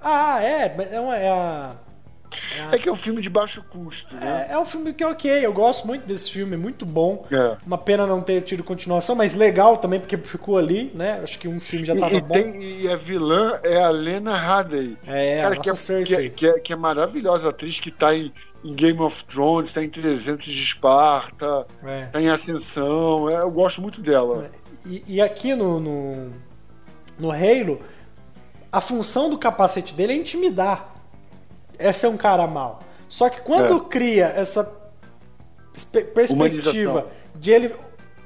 ah, 0.02 0.42
é. 0.42 0.88
É, 0.90 1.00
uma, 1.00 1.16
é 1.16 1.30
a. 1.30 1.76
É, 2.72 2.78
que 2.78 2.88
é 2.88 2.92
um 2.92 2.96
filme 2.96 3.22
de 3.22 3.30
baixo 3.30 3.64
custo, 3.70 4.16
né? 4.16 4.48
É, 4.50 4.54
é 4.54 4.58
um 4.58 4.64
filme 4.64 4.92
que 4.92 5.04
é 5.04 5.06
ok, 5.06 5.30
eu 5.46 5.52
gosto 5.52 5.86
muito 5.86 6.04
desse 6.04 6.32
filme, 6.32 6.56
muito 6.56 6.84
bom. 6.84 7.24
É. 7.30 7.56
Uma 7.64 7.78
pena 7.78 8.08
não 8.08 8.20
ter 8.20 8.42
tido 8.42 8.64
continuação, 8.64 9.14
mas 9.14 9.34
legal 9.34 9.76
também, 9.76 10.00
porque 10.00 10.16
ficou 10.16 10.58
ali, 10.58 10.90
né? 10.96 11.20
Acho 11.22 11.38
que 11.38 11.46
um 11.46 11.60
filme 11.60 11.84
já 11.86 11.94
tava 11.94 12.16
e, 12.16 12.20
bom. 12.20 12.34
Tem, 12.34 12.80
e 12.80 12.88
a 12.88 12.96
vilã 12.96 13.60
é 13.62 13.80
a 13.80 13.90
Lena 13.90 14.36
Headey. 14.36 14.98
É, 15.06 15.42
Cara, 15.42 15.56
que, 15.56 15.70
é, 15.70 15.74
que, 15.74 16.14
é, 16.14 16.28
que, 16.30 16.46
é, 16.48 16.58
que 16.58 16.72
é 16.72 16.76
maravilhosa, 16.76 17.50
atriz 17.50 17.78
que 17.78 17.92
tá 17.92 18.16
em, 18.16 18.32
em 18.64 18.74
Game 18.74 18.98
of 18.98 19.24
Thrones, 19.26 19.72
tá 19.72 19.84
em 19.84 19.88
300 19.88 20.44
de 20.44 20.60
Esparta, 20.60 21.68
é. 21.84 22.06
tá 22.06 22.20
em 22.20 22.28
Ascensão. 22.28 23.30
É, 23.30 23.42
eu 23.42 23.50
gosto 23.52 23.80
muito 23.80 24.02
dela. 24.02 24.50
E, 24.84 25.04
e 25.06 25.20
aqui 25.20 25.54
no, 25.54 25.78
no, 25.78 26.32
no 27.18 27.30
Halo 27.30 27.80
a 28.74 28.80
função 28.80 29.30
do 29.30 29.38
capacete 29.38 29.94
dele 29.94 30.14
é 30.14 30.16
intimidar. 30.16 30.92
É 31.78 31.92
ser 31.92 32.08
um 32.08 32.16
cara 32.16 32.44
mal. 32.44 32.80
Só 33.08 33.28
que 33.30 33.40
quando 33.40 33.76
é. 33.76 33.88
cria 33.88 34.26
essa 34.26 34.64
perspectiva 36.12 37.06
de 37.36 37.52
ele. 37.52 37.74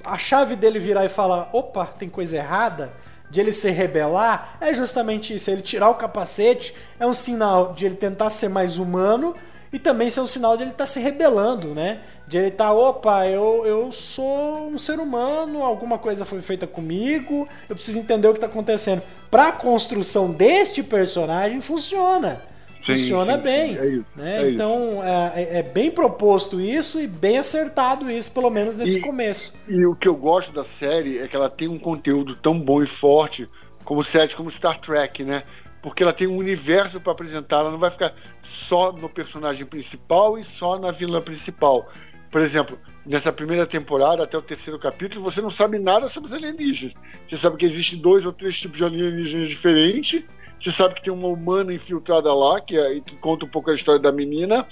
A 0.05 0.17
chave 0.17 0.57
dele 0.57 0.79
virar 0.79 1.05
e 1.05 1.09
falar: 1.11 1.51
opa, 1.53 1.85
tem 1.85 2.09
coisa 2.09 2.37
errada. 2.37 2.93
De 3.31 3.41
ele 3.41 3.53
se 3.53 3.69
rebelar, 3.69 4.57
é 4.59 4.73
justamente 4.73 5.35
isso. 5.35 5.51
Ele 5.51 5.61
tirar 5.61 5.91
o 5.91 5.97
capacete 5.97 6.75
é 6.99 7.07
um 7.07 7.13
sinal 7.13 7.75
de 7.75 7.85
ele 7.85 7.95
tentar 7.95 8.31
ser 8.31 8.49
mais 8.49 8.79
humano 8.79 9.35
e 9.73 9.79
também 9.79 10.11
ser 10.11 10.21
um 10.21 10.27
sinal 10.27 10.57
de 10.57 10.63
ele 10.63 10.71
estar 10.71 10.85
tá 10.85 10.87
se 10.87 11.01
rebelando, 11.01 11.75
né? 11.75 12.01
De 12.27 12.37
ele 12.37 12.49
estar, 12.49 12.67
tá, 12.67 12.73
opa, 12.73 13.27
eu, 13.27 13.65
eu 13.65 13.93
sou 13.93 14.69
um 14.69 14.79
ser 14.79 14.99
humano, 14.99 15.63
alguma 15.63 15.99
coisa 15.99 16.25
foi 16.25 16.41
feita 16.41 16.67
comigo, 16.67 17.49
eu 17.69 17.75
preciso 17.75 17.99
entender 17.99 18.29
o 18.29 18.33
que 18.33 18.39
está 18.39 18.47
acontecendo. 18.47 19.03
Para 19.31 19.49
a 19.49 19.53
construção 19.53 20.33
deste 20.33 20.83
personagem, 20.83 21.61
funciona. 21.61 22.43
Sim, 22.83 22.93
funciona 22.93 23.37
sim, 23.37 23.43
bem. 23.43 23.77
Sim. 23.77 23.83
É 23.83 23.89
isso, 23.89 24.09
né? 24.17 24.43
é 24.43 24.51
então 24.51 25.05
é, 25.05 25.33
é, 25.35 25.59
é, 25.59 25.63
bem 25.63 25.91
proposto 25.91 26.61
isso 26.61 27.01
e 27.01 27.07
bem 27.07 27.39
acertado 27.39 28.11
isso, 28.11 28.31
pelo 28.33 28.51
menos 28.51 28.77
nesse 28.77 28.99
e, 28.99 29.01
começo. 29.01 29.59
E 29.69 29.85
o 29.85 29.95
que 29.95 30.09
eu 30.09 30.15
gosto 30.15 30.53
da 30.53 30.65
série 30.65 31.19
é 31.19 31.29
que 31.29 31.37
ela 31.37 31.51
tem 31.51 31.69
um 31.69 31.79
conteúdo 31.79 32.37
tão 32.37 32.59
bom 32.59 32.83
e 32.83 32.87
forte 32.87 33.49
como 33.85 34.03
séries 34.03 34.35
como 34.35 34.51
Star 34.51 34.79
Trek, 34.81 35.25
né? 35.25 35.43
Porque 35.89 36.03
ela 36.03 36.13
tem 36.13 36.27
um 36.27 36.37
universo 36.37 37.01
para 37.01 37.13
apresentar, 37.13 37.61
ela 37.61 37.71
não 37.71 37.79
vai 37.79 37.91
ficar 37.91 38.15
só 38.43 38.93
no 38.93 39.09
personagem 39.09 39.67
principal 39.67 40.39
e 40.39 40.45
só 40.45 40.79
na 40.79 40.91
vilã 40.91 41.21
principal 41.21 41.89
por 42.31 42.41
exemplo, 42.43 42.79
nessa 43.07 43.33
primeira 43.33 43.67
temporada, 43.67 44.23
até 44.23 44.37
o 44.37 44.43
terceiro 44.43 44.79
capítulo, 44.79 45.25
você 45.25 45.41
não 45.41 45.51
sabe 45.51 45.79
nada 45.79 46.09
sobre 46.09 46.29
os 46.29 46.35
alienígenas. 46.35 46.95
Você 47.27 47.37
sabe 47.37 47.57
que 47.57 47.65
existem 47.65 47.99
dois 47.99 48.27
ou 48.27 48.33
três 48.33 48.59
tipos 48.59 48.79
de 48.79 48.85
alienígenas 48.85 49.49
diferentes. 49.49 50.25
Você 50.61 50.71
sabe 50.71 50.95
que 50.95 51.03
tem 51.03 51.13
uma 51.13 51.29
humana 51.29 51.73
infiltrada 51.73 52.33
lá, 52.35 52.61
que, 52.61 52.77
é, 52.79 53.01
que 53.01 53.17
conta 53.17 53.47
um 53.47 53.49
pouco 53.49 53.71
a 53.71 53.75
história 53.75 54.01
da 54.01 54.13
menina. 54.13 54.67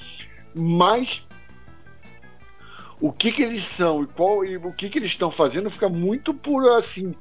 Mas 0.54 1.26
o 3.00 3.10
que, 3.10 3.32
que 3.32 3.42
eles 3.42 3.62
são 3.64 4.02
e, 4.02 4.06
qual, 4.06 4.44
e 4.44 4.56
o 4.58 4.72
que, 4.72 4.90
que 4.90 4.98
eles 4.98 5.12
estão 5.12 5.30
fazendo 5.30 5.70
fica 5.70 5.88
muito 5.88 6.34
por 6.34 6.68
assim. 6.76 7.14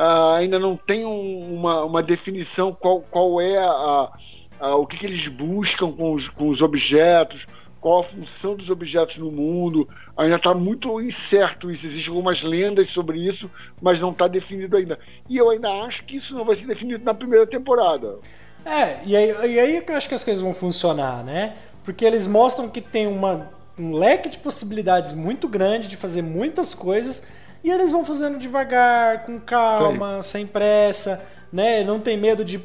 Uh, 0.00 0.32
ainda 0.36 0.58
não 0.58 0.78
tem 0.78 1.04
um, 1.04 1.56
uma, 1.56 1.84
uma 1.84 2.02
definição 2.02 2.72
qual, 2.72 3.02
qual 3.02 3.38
é 3.38 3.58
a, 3.58 4.10
a, 4.58 4.76
o 4.76 4.86
que, 4.86 4.96
que 4.96 5.04
eles 5.04 5.28
buscam 5.28 5.92
com 5.92 6.14
os, 6.14 6.26
com 6.26 6.48
os 6.48 6.62
objetos, 6.62 7.46
qual 7.82 8.00
a 8.00 8.02
função 8.02 8.56
dos 8.56 8.70
objetos 8.70 9.18
no 9.18 9.30
mundo. 9.30 9.86
Ainda 10.16 10.36
está 10.36 10.54
muito 10.54 10.98
incerto 11.02 11.70
isso. 11.70 11.84
Existem 11.84 12.14
algumas 12.14 12.42
lendas 12.42 12.86
sobre 12.86 13.18
isso, 13.18 13.50
mas 13.78 14.00
não 14.00 14.10
está 14.10 14.26
definido 14.26 14.74
ainda. 14.74 14.98
E 15.28 15.36
eu 15.36 15.50
ainda 15.50 15.68
acho 15.84 16.02
que 16.04 16.16
isso 16.16 16.34
não 16.34 16.46
vai 16.46 16.56
ser 16.56 16.66
definido 16.66 17.04
na 17.04 17.12
primeira 17.12 17.46
temporada. 17.46 18.20
É, 18.64 19.00
e 19.04 19.14
aí, 19.14 19.52
e 19.52 19.60
aí 19.60 19.82
que 19.82 19.92
eu 19.92 19.96
acho 19.96 20.08
que 20.08 20.14
as 20.14 20.24
coisas 20.24 20.42
vão 20.42 20.54
funcionar, 20.54 21.22
né? 21.22 21.58
Porque 21.84 22.06
eles 22.06 22.26
mostram 22.26 22.70
que 22.70 22.80
tem 22.80 23.06
uma, 23.06 23.50
um 23.78 23.92
leque 23.92 24.30
de 24.30 24.38
possibilidades 24.38 25.12
muito 25.12 25.46
grande 25.46 25.88
de 25.88 25.96
fazer 25.98 26.22
muitas 26.22 26.72
coisas 26.72 27.28
e 27.62 27.70
eles 27.70 27.90
vão 27.90 28.04
fazendo 28.04 28.38
devagar, 28.38 29.24
com 29.24 29.38
calma, 29.38 30.22
sem 30.22 30.46
pressa, 30.46 31.26
né? 31.52 31.84
Não 31.84 32.00
tem 32.00 32.16
medo 32.16 32.44
de 32.44 32.60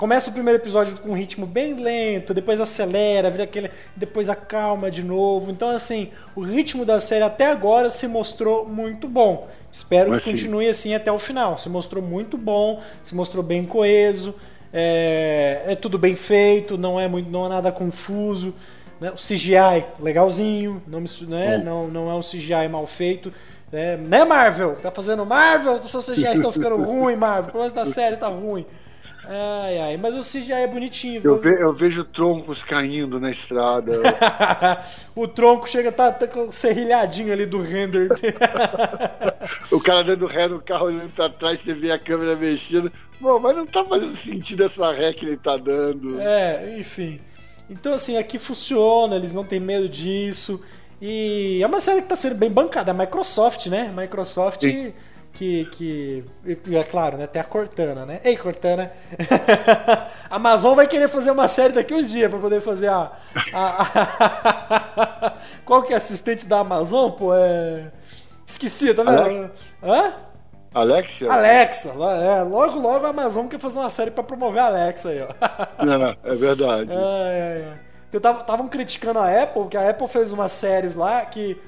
começa 0.00 0.30
o 0.30 0.32
primeiro 0.32 0.58
episódio 0.58 0.96
com 0.96 1.10
um 1.10 1.14
ritmo 1.14 1.44
bem 1.44 1.74
lento, 1.74 2.32
depois 2.32 2.58
acelera, 2.58 3.28
vira 3.28 3.44
aquele, 3.44 3.70
depois 3.94 4.30
acalma 4.30 4.90
de 4.90 5.02
novo. 5.02 5.50
Então, 5.50 5.68
assim, 5.68 6.08
o 6.34 6.40
ritmo 6.40 6.86
da 6.86 6.98
série 6.98 7.22
até 7.22 7.48
agora 7.48 7.90
se 7.90 8.08
mostrou 8.08 8.66
muito 8.66 9.06
bom. 9.06 9.46
Espero 9.70 10.08
Mas 10.08 10.24
que 10.24 10.30
continue 10.30 10.64
sim. 10.64 10.70
assim 10.70 10.94
até 10.94 11.12
o 11.12 11.18
final. 11.18 11.58
Se 11.58 11.68
mostrou 11.68 12.02
muito 12.02 12.38
bom, 12.38 12.80
se 13.02 13.14
mostrou 13.14 13.44
bem 13.44 13.66
coeso, 13.66 14.34
é, 14.72 15.64
é 15.66 15.74
tudo 15.74 15.98
bem 15.98 16.16
feito, 16.16 16.78
não 16.78 16.98
é 16.98 17.06
muito, 17.06 17.30
não 17.30 17.44
é 17.44 17.48
nada 17.50 17.70
confuso. 17.70 18.54
Né? 18.98 19.10
O 19.10 19.16
CGI 19.16 19.84
legalzinho, 20.00 20.82
não, 20.86 21.00
né? 21.28 21.58
não, 21.58 21.88
não 21.88 22.10
é 22.10 22.14
um 22.14 22.20
CGI 22.20 22.68
mal 22.70 22.86
feito. 22.86 23.30
É, 23.72 23.96
né, 23.96 24.24
Marvel? 24.24 24.76
Tá 24.76 24.90
fazendo 24.90 25.24
Marvel? 25.24 25.74
Os 25.74 25.90
seus 25.90 26.06
CGI 26.06 26.34
estão 26.34 26.50
ficando 26.52 26.76
ruim, 26.82 27.16
Marvel. 27.16 27.54
O 27.54 27.58
menos 27.58 27.72
da 27.72 27.84
série 27.84 28.16
tá 28.16 28.28
ruim. 28.28 28.66
Ai, 29.32 29.78
ai, 29.78 29.96
mas 29.96 30.16
o 30.16 30.22
CGI 30.22 30.52
é 30.52 30.66
bonitinho. 30.66 31.20
Eu, 31.22 31.36
ve, 31.36 31.62
eu 31.62 31.72
vejo 31.72 32.02
troncos 32.02 32.64
caindo 32.64 33.20
na 33.20 33.30
estrada. 33.30 34.02
o 35.14 35.28
tronco 35.28 35.68
chega, 35.68 35.92
tá, 35.92 36.10
tá 36.10 36.26
com 36.26 36.50
serrilhadinho 36.50 37.32
ali 37.32 37.46
do 37.46 37.62
render. 37.62 38.08
o 39.70 39.78
cara 39.78 40.02
dando 40.02 40.26
ré 40.26 40.48
no 40.48 40.60
carro 40.60 40.86
olhando 40.86 41.10
pra 41.10 41.28
trás, 41.28 41.60
você 41.60 41.72
vê 41.72 41.92
a 41.92 41.98
câmera 41.98 42.34
mexendo. 42.34 42.90
Bom, 43.20 43.38
mas 43.38 43.54
não 43.54 43.66
tá 43.66 43.84
fazendo 43.84 44.16
sentido 44.16 44.64
essa 44.64 44.90
ré 44.92 45.12
que 45.12 45.24
ele 45.24 45.36
tá 45.36 45.56
dando. 45.56 46.20
É, 46.20 46.76
enfim. 46.76 47.20
Então, 47.68 47.94
assim, 47.94 48.16
aqui 48.16 48.36
funciona, 48.36 49.14
eles 49.14 49.32
não 49.32 49.44
têm 49.44 49.60
medo 49.60 49.88
disso. 49.88 50.60
E 51.00 51.60
é 51.62 51.66
uma 51.66 51.80
série 51.80 52.02
que 52.02 52.08
tá 52.08 52.16
sendo 52.16 52.34
bem 52.34 52.50
bancada. 52.50 52.90
A 52.90 52.94
Microsoft, 52.94 53.66
né? 53.66 53.92
Microsoft. 53.94 54.62
Sim 54.62 54.92
que, 55.32 55.64
que 55.66 56.24
é 56.76 56.84
claro, 56.84 57.16
né? 57.16 57.26
Tem 57.26 57.40
a 57.40 57.44
Cortana, 57.44 58.04
né? 58.04 58.20
Ei, 58.24 58.36
Cortana. 58.36 58.92
a 60.28 60.36
Amazon 60.36 60.74
vai 60.74 60.86
querer 60.86 61.08
fazer 61.08 61.30
uma 61.30 61.48
série 61.48 61.72
daqui 61.72 61.94
uns 61.94 62.10
dias 62.10 62.30
para 62.30 62.38
poder 62.38 62.60
fazer 62.60 62.88
a, 62.88 63.12
a, 63.52 63.82
a, 63.82 65.32
Qual 65.64 65.82
que 65.82 65.92
é 65.92 65.96
assistente 65.96 66.46
da 66.46 66.58
Amazon, 66.58 67.10
pô? 67.12 67.34
É... 67.34 67.90
Esqueci, 68.46 68.92
tá 68.92 69.02
vendo? 69.02 69.18
Ale... 69.18 69.50
Hã? 69.82 70.12
Alexia? 70.72 71.32
Alexa, 71.32 71.88
é, 71.88 72.42
logo 72.42 72.78
logo 72.78 73.04
a 73.04 73.08
Amazon 73.08 73.48
quer 73.48 73.58
fazer 73.58 73.80
uma 73.80 73.90
série 73.90 74.12
para 74.12 74.22
promover 74.22 74.62
a 74.62 74.66
Alexa 74.66 75.08
aí, 75.08 75.20
ó. 75.20 75.28
é, 75.28 76.32
é 76.32 76.36
verdade. 76.36 76.90
É, 76.94 77.64
é, 77.66 77.89
Eu 78.12 78.20
tava, 78.20 78.40
estavam 78.40 78.68
criticando 78.68 79.18
a 79.18 79.42
Apple, 79.42 79.68
que 79.68 79.76
a 79.76 79.90
Apple 79.90 80.08
fez 80.08 80.32
umas 80.32 80.52
séries 80.52 80.94
lá 80.94 81.24
que 81.24 81.60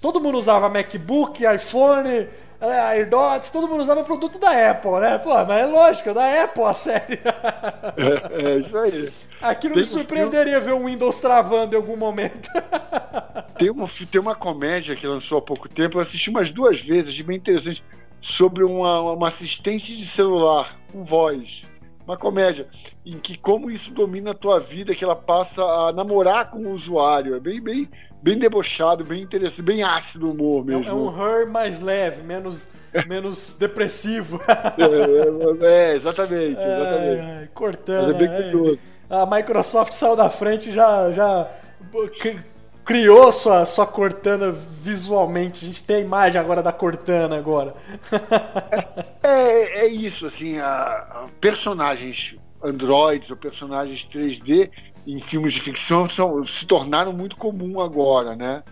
todo 0.00 0.20
mundo 0.20 0.38
usava 0.38 0.68
MacBook, 0.68 1.42
iPhone, 1.44 2.28
é, 2.60 2.66
AirDots, 2.66 3.50
todo 3.50 3.68
mundo 3.68 3.80
usava 3.80 4.02
produto 4.02 4.38
da 4.38 4.70
Apple, 4.70 5.00
né? 5.00 5.18
Pô, 5.18 5.30
mas 5.44 5.62
é 5.62 5.66
lógico, 5.66 6.10
é 6.10 6.14
da 6.14 6.44
Apple 6.44 6.64
a 6.64 6.74
série. 6.74 7.20
É, 7.96 8.52
é 8.52 8.56
isso 8.58 8.76
aí. 8.78 9.10
Aqui 9.40 9.68
não 9.68 9.74
tem 9.74 9.82
me 9.82 9.88
surpreenderia 9.88 10.58
um... 10.58 10.62
ver 10.62 10.72
o 10.72 10.84
Windows 10.86 11.18
travando 11.18 11.74
em 11.74 11.78
algum 11.78 11.96
momento. 11.96 12.48
Tem 13.58 13.70
uma, 13.70 13.88
tem 13.88 14.20
uma 14.20 14.36
comédia 14.36 14.94
que 14.94 15.04
lançou 15.04 15.38
há 15.38 15.42
pouco 15.42 15.68
tempo, 15.68 15.98
eu 15.98 16.00
assisti 16.00 16.30
umas 16.30 16.52
duas 16.52 16.80
vezes, 16.80 17.20
bem 17.20 17.36
interessante, 17.36 17.82
sobre 18.20 18.62
uma, 18.62 19.00
uma 19.14 19.26
assistente 19.26 19.96
de 19.96 20.06
celular 20.06 20.78
com 20.92 21.02
voz 21.02 21.66
uma 22.08 22.16
comédia 22.16 22.66
em 23.04 23.18
que 23.18 23.36
como 23.36 23.70
isso 23.70 23.92
domina 23.92 24.30
a 24.30 24.34
tua 24.34 24.58
vida, 24.58 24.94
que 24.94 25.04
ela 25.04 25.14
passa 25.14 25.62
a 25.62 25.92
namorar 25.92 26.50
com 26.50 26.60
o 26.60 26.70
usuário. 26.70 27.34
É 27.34 27.40
bem, 27.40 27.60
bem, 27.60 27.86
bem 28.22 28.38
debochado, 28.38 29.04
bem 29.04 29.22
interessante, 29.22 29.60
bem 29.60 29.82
ácido 29.82 30.26
o 30.26 30.30
humor 30.32 30.64
mesmo. 30.64 30.84
É, 30.84 30.88
é 30.88 30.94
um 30.94 31.08
her 31.14 31.46
mais 31.46 31.80
leve, 31.80 32.22
menos, 32.22 32.70
menos 33.06 33.54
depressivo. 33.58 34.40
é, 34.48 35.90
é, 35.90 35.96
exatamente, 35.96 36.64
exatamente. 36.64 37.20
É, 37.20 37.48
cortando. 37.52 38.06
Mas 38.06 38.14
é 38.14 38.14
bem 38.14 38.28
é. 38.28 38.42
curioso. 38.42 38.86
A 39.10 39.26
Microsoft 39.26 39.92
saiu 39.92 40.16
da 40.16 40.30
frente 40.30 40.72
já 40.72 41.10
já 41.12 41.50
criou 42.88 43.30
sua, 43.30 43.66
sua 43.66 43.86
Cortana 43.86 44.50
visualmente. 44.50 45.62
A 45.62 45.68
gente 45.68 45.84
tem 45.84 45.96
a 45.96 46.00
imagem 46.00 46.40
agora 46.40 46.62
da 46.62 46.72
Cortana 46.72 47.36
agora. 47.36 47.74
é, 49.22 49.80
é 49.80 49.86
isso, 49.88 50.24
assim, 50.24 50.58
a, 50.58 50.70
a 50.70 51.28
personagens 51.38 52.36
androids 52.64 53.30
ou 53.30 53.36
personagens 53.36 54.08
3D 54.08 54.70
em 55.06 55.20
filmes 55.20 55.52
de 55.52 55.60
ficção 55.60 56.08
são, 56.08 56.42
se 56.42 56.64
tornaram 56.64 57.12
muito 57.12 57.36
comum 57.36 57.78
agora, 57.78 58.34
né? 58.34 58.62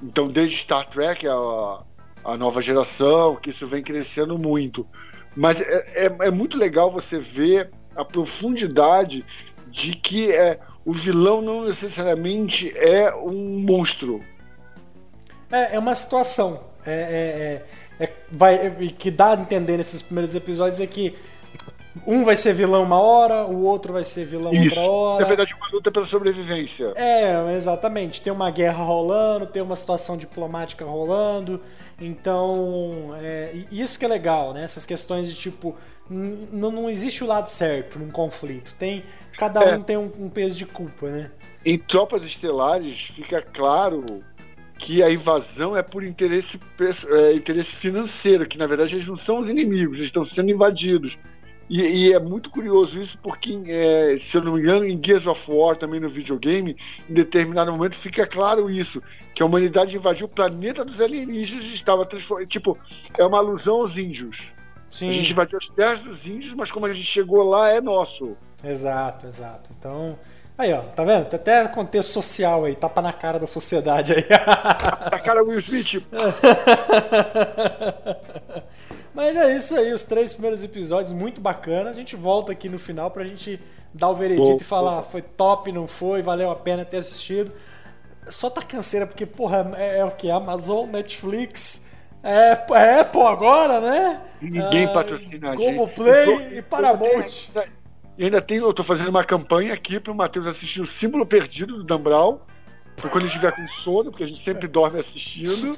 Então, 0.00 0.28
desde 0.28 0.58
Star 0.58 0.88
Trek, 0.88 1.26
a, 1.26 1.82
a 2.24 2.36
nova 2.36 2.62
geração, 2.62 3.34
que 3.34 3.50
isso 3.50 3.66
vem 3.66 3.82
crescendo 3.82 4.38
muito. 4.38 4.86
Mas 5.34 5.60
é, 5.60 6.06
é, 6.06 6.16
é 6.28 6.30
muito 6.30 6.56
legal 6.56 6.92
você 6.92 7.18
ver 7.18 7.72
a 7.96 8.04
profundidade 8.04 9.26
de 9.68 9.96
que 9.96 10.30
é, 10.30 10.60
o 10.84 10.92
vilão 10.92 11.40
não 11.40 11.64
necessariamente 11.64 12.72
é 12.76 13.14
um 13.14 13.60
monstro. 13.60 14.22
É, 15.50 15.76
é 15.76 15.78
uma 15.78 15.94
situação. 15.94 16.60
É, 16.84 17.62
é, 17.98 18.04
é, 18.04 18.04
é 18.04 18.12
vai, 18.30 18.94
que 18.98 19.10
dá 19.10 19.30
a 19.30 19.34
entender 19.34 19.76
nesses 19.76 20.02
primeiros 20.02 20.34
episódios 20.34 20.80
é 20.80 20.86
que 20.86 21.16
um 22.06 22.24
vai 22.24 22.34
ser 22.34 22.54
vilão 22.54 22.82
uma 22.82 22.98
hora, 22.98 23.44
o 23.44 23.64
outro 23.64 23.92
vai 23.92 24.02
ser 24.02 24.24
vilão 24.24 24.50
Isso. 24.50 24.64
outra 24.64 24.80
hora. 24.80 25.22
Na 25.22 25.28
verdade, 25.28 25.54
uma 25.54 25.68
luta 25.70 25.90
pela 25.90 26.06
sobrevivência. 26.06 26.92
É, 26.96 27.54
exatamente. 27.54 28.22
Tem 28.22 28.32
uma 28.32 28.50
guerra 28.50 28.82
rolando, 28.82 29.46
tem 29.46 29.62
uma 29.62 29.76
situação 29.76 30.16
diplomática 30.16 30.84
rolando. 30.84 31.60
Então, 32.00 33.14
é, 33.20 33.54
isso 33.70 33.98
que 33.98 34.04
é 34.04 34.08
legal, 34.08 34.54
né? 34.54 34.64
Essas 34.64 34.86
questões 34.86 35.28
de 35.28 35.34
tipo, 35.34 35.76
não 36.08 36.88
existe 36.88 37.22
o 37.22 37.26
lado 37.26 37.50
certo 37.50 37.98
num 37.98 38.10
conflito. 38.10 38.74
Tem 38.78 39.04
cada 39.36 39.60
um 39.60 39.74
é. 39.74 39.78
tem 39.78 39.96
um, 39.96 40.10
um, 40.18 40.28
peso 40.28 40.56
de 40.56 40.66
culpa, 40.66 41.10
né? 41.10 41.30
Em 41.64 41.78
Tropas 41.78 42.24
Estelares 42.24 43.12
fica 43.14 43.40
claro 43.40 44.04
que 44.78 45.02
a 45.02 45.10
invasão 45.10 45.76
é 45.76 45.82
por 45.82 46.02
interesse, 46.02 46.58
é, 47.08 47.32
interesse 47.32 47.74
financeiro, 47.74 48.46
que 48.46 48.58
na 48.58 48.66
verdade 48.66 48.96
eles 48.96 49.06
não 49.06 49.16
são 49.16 49.38
os 49.38 49.48
inimigos, 49.48 49.98
eles 49.98 50.08
estão 50.08 50.24
sendo 50.24 50.50
invadidos. 50.50 51.18
E, 51.70 51.80
e 51.80 52.12
é 52.12 52.18
muito 52.18 52.50
curioso 52.50 53.00
isso, 53.00 53.18
porque, 53.22 53.58
é, 53.66 54.18
se 54.18 54.36
eu 54.36 54.42
não 54.42 54.54
me 54.54 54.60
engano, 54.60 54.84
em 54.84 55.00
Gears 55.02 55.26
of 55.26 55.50
War, 55.50 55.76
também 55.76 56.00
no 56.00 56.10
videogame, 56.10 56.76
em 57.08 57.14
determinado 57.14 57.72
momento 57.72 57.96
fica 57.96 58.26
claro 58.26 58.68
isso, 58.68 59.02
que 59.34 59.42
a 59.42 59.46
humanidade 59.46 59.96
invadiu 59.96 60.26
o 60.26 60.28
planeta 60.28 60.84
dos 60.84 61.00
alienígenas 61.00 61.64
e 61.64 61.72
estava 61.72 62.04
transformando. 62.04 62.48
Tipo, 62.48 62.76
é 63.16 63.24
uma 63.24 63.38
alusão 63.38 63.76
aos 63.76 63.96
índios. 63.96 64.52
Sim. 64.90 65.08
A 65.08 65.12
gente 65.12 65.32
invadiu 65.32 65.56
as 65.56 65.68
terras 65.68 66.02
dos 66.02 66.26
índios, 66.26 66.52
mas 66.52 66.70
como 66.70 66.84
a 66.84 66.92
gente 66.92 67.06
chegou 67.06 67.42
lá, 67.42 67.70
é 67.70 67.80
nosso. 67.80 68.36
Exato, 68.64 69.26
exato. 69.26 69.70
Então, 69.78 70.18
aí 70.56 70.72
ó, 70.72 70.82
tá 70.82 71.04
vendo? 71.04 71.26
Tem 71.26 71.38
até 71.38 71.68
contexto 71.68 72.10
social 72.10 72.64
aí, 72.64 72.74
tapa 72.76 73.02
na 73.02 73.12
cara 73.12 73.38
da 73.38 73.46
sociedade 73.46 74.12
aí. 74.12 74.24
na 75.10 75.18
cara 75.18 75.42
Will 75.42 75.58
Smith. 75.58 76.02
Mas 79.14 79.36
é 79.36 79.54
isso 79.54 79.76
aí, 79.76 79.92
os 79.92 80.02
três 80.02 80.32
primeiros 80.32 80.64
episódios, 80.64 81.12
muito 81.12 81.40
bacana. 81.40 81.90
A 81.90 81.92
gente 81.92 82.16
volta 82.16 82.52
aqui 82.52 82.68
no 82.68 82.78
final 82.78 83.10
pra 83.10 83.24
gente 83.24 83.60
dar 83.92 84.08
o 84.08 84.14
veredito 84.14 84.48
bom, 84.48 84.56
e 84.56 84.64
falar 84.64 85.02
bom. 85.02 85.02
foi 85.02 85.20
top, 85.20 85.70
não 85.70 85.86
foi, 85.86 86.22
valeu 86.22 86.50
a 86.50 86.56
pena 86.56 86.84
ter 86.84 86.96
assistido. 86.98 87.52
Só 88.28 88.48
tá 88.48 88.62
canseira, 88.62 89.06
porque, 89.06 89.26
porra, 89.26 89.72
é, 89.76 89.98
é 89.98 90.04
o 90.04 90.12
que? 90.12 90.30
Amazon, 90.30 90.88
Netflix, 90.88 91.92
é, 92.22 92.52
é 92.74 93.00
Apple 93.00 93.22
agora, 93.22 93.80
né? 93.80 94.20
Ninguém 94.40 94.86
ah, 94.86 94.92
patrocina 94.92 95.50
a 95.50 95.56
gente. 95.56 95.90
Play 95.94 96.58
e 96.58 96.62
Paramount. 96.62 97.50
E 98.22 98.26
ainda 98.26 98.40
tem, 98.40 98.58
eu 98.58 98.72
tô 98.72 98.84
fazendo 98.84 99.08
uma 99.08 99.24
campanha 99.24 99.74
aqui 99.74 99.98
pro 99.98 100.14
Matheus 100.14 100.46
assistir 100.46 100.80
o 100.80 100.86
Símbolo 100.86 101.26
Perdido 101.26 101.78
do 101.78 101.82
Dan 101.82 102.00
Brown. 102.00 102.38
Pra 102.94 103.10
quando 103.10 103.24
ele 103.24 103.26
estiver 103.26 103.50
com 103.50 103.66
sono, 103.82 104.12
porque 104.12 104.22
a 104.22 104.26
gente 104.28 104.44
sempre 104.44 104.68
dorme 104.68 105.00
assistindo. 105.00 105.76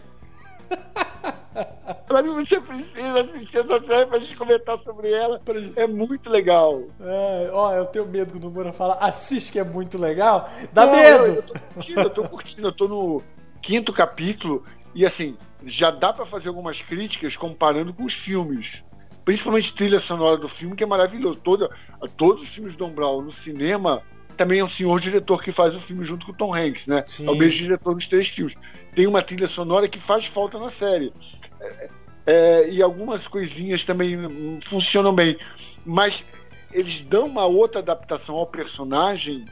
mim, 2.22 2.34
você 2.34 2.60
precisa 2.60 3.20
assistir 3.22 3.56
essa 3.60 3.82
série 3.86 4.04
pra 4.04 4.18
gente 4.18 4.36
comentar 4.36 4.78
sobre 4.80 5.10
ela. 5.10 5.40
É 5.74 5.86
muito 5.86 6.28
legal. 6.28 6.82
É, 7.00 7.48
ó, 7.50 7.72
eu 7.72 7.86
tenho 7.86 8.06
medo 8.06 8.34
quando 8.34 8.44
o 8.44 8.50
Moura 8.50 8.74
fala 8.74 8.98
assiste 9.00 9.50
que 9.50 9.58
é 9.58 9.64
muito 9.64 9.96
legal. 9.96 10.50
Dá 10.70 10.84
Não, 10.84 10.96
medo! 10.96 11.24
Eu, 11.24 11.34
eu, 11.36 11.42
tô 11.42 11.54
curtindo, 11.58 12.00
eu 12.00 12.10
tô 12.10 12.28
curtindo, 12.28 12.68
eu 12.68 12.72
tô 12.72 12.88
no 12.88 13.22
quinto 13.62 13.90
capítulo. 13.90 14.62
E 14.94 15.06
assim, 15.06 15.38
já 15.64 15.90
dá 15.90 16.12
para 16.12 16.26
fazer 16.26 16.48
algumas 16.48 16.82
críticas 16.82 17.38
comparando 17.38 17.94
com 17.94 18.04
os 18.04 18.12
filmes 18.12 18.84
principalmente 19.24 19.72
trilha 19.74 19.98
sonora 19.98 20.36
do 20.36 20.48
filme, 20.48 20.76
que 20.76 20.84
é 20.84 20.86
maravilhoso. 20.86 21.40
Toda, 21.42 21.70
todos 22.16 22.42
os 22.42 22.48
filmes 22.48 22.74
do 22.74 22.86
Don 22.86 22.92
Brown 22.92 23.22
no 23.22 23.32
cinema 23.32 24.02
também 24.36 24.58
é 24.58 24.64
um 24.64 24.68
senhor 24.68 24.98
diretor 25.00 25.42
que 25.42 25.52
faz 25.52 25.74
o 25.74 25.80
filme 25.80 26.04
junto 26.04 26.26
com 26.26 26.32
o 26.32 26.34
Tom 26.34 26.54
Hanks, 26.54 26.86
né? 26.86 27.04
Sim. 27.06 27.26
É 27.26 27.30
o 27.30 27.36
mesmo 27.36 27.58
diretor 27.58 27.94
dos 27.94 28.06
três 28.06 28.28
filmes. 28.28 28.54
Tem 28.94 29.06
uma 29.06 29.22
trilha 29.22 29.46
sonora 29.46 29.88
que 29.88 29.98
faz 29.98 30.26
falta 30.26 30.58
na 30.58 30.70
série. 30.70 31.12
É, 31.60 31.90
é, 32.26 32.70
e 32.70 32.82
algumas 32.82 33.26
coisinhas 33.26 33.84
também 33.84 34.18
funcionam 34.60 35.14
bem. 35.14 35.36
Mas 35.84 36.24
eles 36.72 37.02
dão 37.02 37.26
uma 37.26 37.46
outra 37.46 37.80
adaptação 37.80 38.36
ao 38.36 38.46
personagem, 38.46 39.44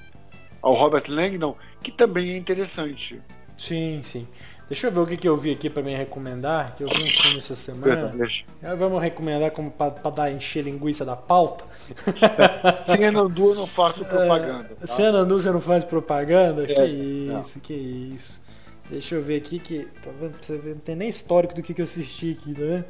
ao 0.61 0.75
Robert 0.75 1.05
Langdon, 1.09 1.57
que 1.83 1.93
também 1.93 2.31
é 2.31 2.37
interessante. 2.37 3.21
Sim, 3.57 4.01
sim. 4.03 4.27
Deixa 4.73 4.87
eu 4.87 4.91
ver 4.91 5.01
o 5.01 5.07
que, 5.07 5.19
que 5.19 5.29
eu 5.29 5.37
vi 5.37 5.51
aqui 5.51 5.69
para 5.69 5.83
me 5.83 5.95
recomendar, 5.95 6.75
que 6.75 6.83
eu 6.83 6.89
vi 6.89 6.95
um 6.95 7.11
filme 7.11 7.37
essa 7.37 7.55
semana. 7.55 8.11
Vamos 8.79 9.03
recomendar 9.03 9.51
como 9.51 9.71
para 9.71 10.11
dar 10.11 10.33
encher 10.33 10.65
linguiça 10.65 11.05
da 11.05 11.15
pauta. 11.15 11.63
Sem 12.97 13.05
Anandu 13.05 13.51
eu 13.51 13.55
não 13.55 13.67
faço 13.67 14.03
propaganda. 14.09 14.75
Tá? 14.75 14.87
Sem 14.87 15.05
Anandu 15.05 15.39
você 15.39 15.51
não 15.51 15.61
faz 15.61 15.85
propaganda? 15.85 16.63
É, 16.63 16.67
que 16.67 16.85
isso, 16.85 17.59
não. 17.59 17.63
que 17.63 17.75
isso. 17.75 18.43
Deixa 18.89 19.15
eu 19.15 19.23
ver 19.23 19.37
aqui 19.37 19.59
que. 19.59 19.87
Tá 20.03 20.11
vendo? 20.19 20.37
Você 20.41 20.55
não 20.65 20.77
tem 20.77 20.97
nem 20.97 21.09
histórico 21.11 21.55
do 21.55 21.63
que, 21.63 21.75
que 21.75 21.83
eu 21.83 21.85
assisti 21.85 22.31
aqui, 22.31 22.59
né? 22.59 22.83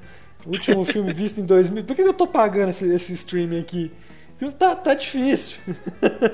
O 0.47 0.51
último 0.51 0.85
filme 0.85 1.13
visto 1.13 1.41
em 1.41 1.45
2000. 1.45 1.83
Por 1.83 1.97
que, 1.97 2.05
que 2.05 2.09
eu 2.09 2.15
tô 2.15 2.29
pagando 2.29 2.69
esse, 2.71 2.95
esse 2.95 3.13
streaming 3.13 3.59
aqui? 3.59 3.91
Tá, 4.51 4.75
tá 4.75 4.95
difícil. 4.95 5.61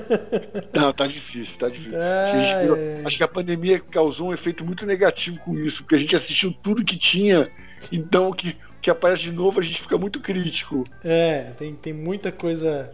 Não, 0.73 0.91
tá 0.91 1.05
difícil, 1.05 1.59
tá 1.59 1.69
difícil. 1.69 1.99
É... 1.99 3.01
é. 3.01 3.03
Acho 3.05 3.17
que 3.17 3.23
a 3.23 3.27
pandemia 3.27 3.79
causou 3.79 4.29
um 4.29 4.33
efeito 4.33 4.65
muito 4.65 4.85
negativo 4.85 5.39
com 5.41 5.53
isso, 5.53 5.83
porque 5.83 5.95
a 5.95 5.99
gente 5.99 6.15
assistiu 6.15 6.51
tudo 6.51 6.83
que 6.83 6.97
tinha, 6.97 7.47
então 7.91 8.29
o 8.29 8.33
que, 8.33 8.57
que 8.81 8.89
aparece 8.89 9.23
de 9.23 9.31
novo 9.31 9.59
a 9.59 9.63
gente 9.63 9.81
fica 9.81 9.97
muito 9.97 10.19
crítico. 10.19 10.83
É, 11.03 11.51
tem, 11.57 11.75
tem 11.75 11.93
muita 11.93 12.31
coisa. 12.31 12.91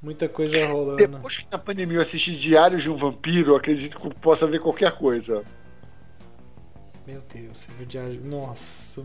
Muita 0.00 0.28
coisa 0.28 0.66
rolando. 0.66 0.96
Depois 0.96 1.34
que 1.34 1.46
na 1.50 1.58
pandemia 1.58 1.96
eu 1.96 2.02
assisti 2.02 2.36
Diários 2.36 2.82
de 2.82 2.90
um 2.90 2.94
Vampiro, 2.94 3.56
acredito 3.56 3.98
que 3.98 4.06
eu 4.06 4.10
possa 4.10 4.46
ver 4.46 4.60
qualquer 4.60 4.92
coisa. 4.92 5.42
Meu 7.06 7.22
Deus, 7.32 7.58
você 7.58 7.72
viu 7.72 7.86
Diário. 7.86 8.20
Nossa. 8.22 9.02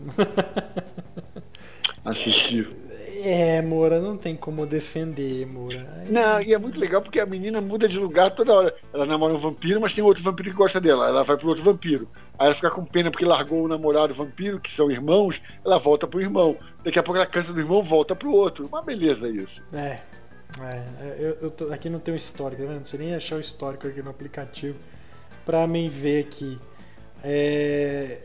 Assisti. 2.04 2.68
É, 3.22 3.60
Moura, 3.62 4.00
não 4.00 4.16
tem 4.16 4.36
como 4.36 4.66
defender, 4.66 5.46
Moura. 5.46 6.04
Não, 6.08 6.40
e 6.40 6.54
é 6.54 6.58
muito 6.58 6.78
legal 6.78 7.02
porque 7.02 7.20
a 7.20 7.26
menina 7.26 7.60
muda 7.60 7.88
de 7.88 7.98
lugar 7.98 8.30
toda 8.30 8.54
hora. 8.54 8.74
Ela 8.92 9.06
namora 9.06 9.34
um 9.34 9.38
vampiro, 9.38 9.80
mas 9.80 9.94
tem 9.94 10.02
outro 10.02 10.22
vampiro 10.22 10.50
que 10.50 10.56
gosta 10.56 10.80
dela. 10.80 11.08
Ela 11.08 11.22
vai 11.22 11.36
pro 11.36 11.48
outro 11.48 11.64
vampiro. 11.64 12.08
Aí 12.38 12.46
ela 12.46 12.54
fica 12.54 12.70
com 12.70 12.84
pena 12.84 13.10
porque 13.10 13.24
largou 13.24 13.64
o 13.64 13.68
namorado 13.68 14.14
vampiro, 14.14 14.60
que 14.60 14.70
são 14.70 14.90
irmãos, 14.90 15.42
ela 15.64 15.78
volta 15.78 16.06
pro 16.06 16.20
irmão. 16.20 16.56
Daqui 16.82 16.98
a 16.98 17.02
pouco 17.02 17.18
ela 17.18 17.26
cansa 17.26 17.52
do 17.52 17.60
irmão, 17.60 17.82
volta 17.82 18.16
pro 18.16 18.32
outro. 18.32 18.66
Uma 18.66 18.82
beleza 18.82 19.28
isso. 19.28 19.62
É. 19.72 20.00
é 20.60 21.16
eu, 21.18 21.38
eu 21.42 21.50
tô, 21.50 21.72
aqui 21.72 21.90
não 21.90 21.98
tem 21.98 22.14
o 22.14 22.16
histórico, 22.16 22.62
tá 22.62 22.68
vendo? 22.68 22.78
Não 22.78 22.84
sei 22.84 22.98
nem 22.98 23.14
achar 23.14 23.36
o 23.36 23.40
histórico 23.40 23.86
aqui 23.86 24.02
no 24.02 24.10
aplicativo 24.10 24.78
pra 25.44 25.66
mim 25.66 25.88
ver 25.88 26.24
aqui. 26.24 26.58
É, 27.22 28.20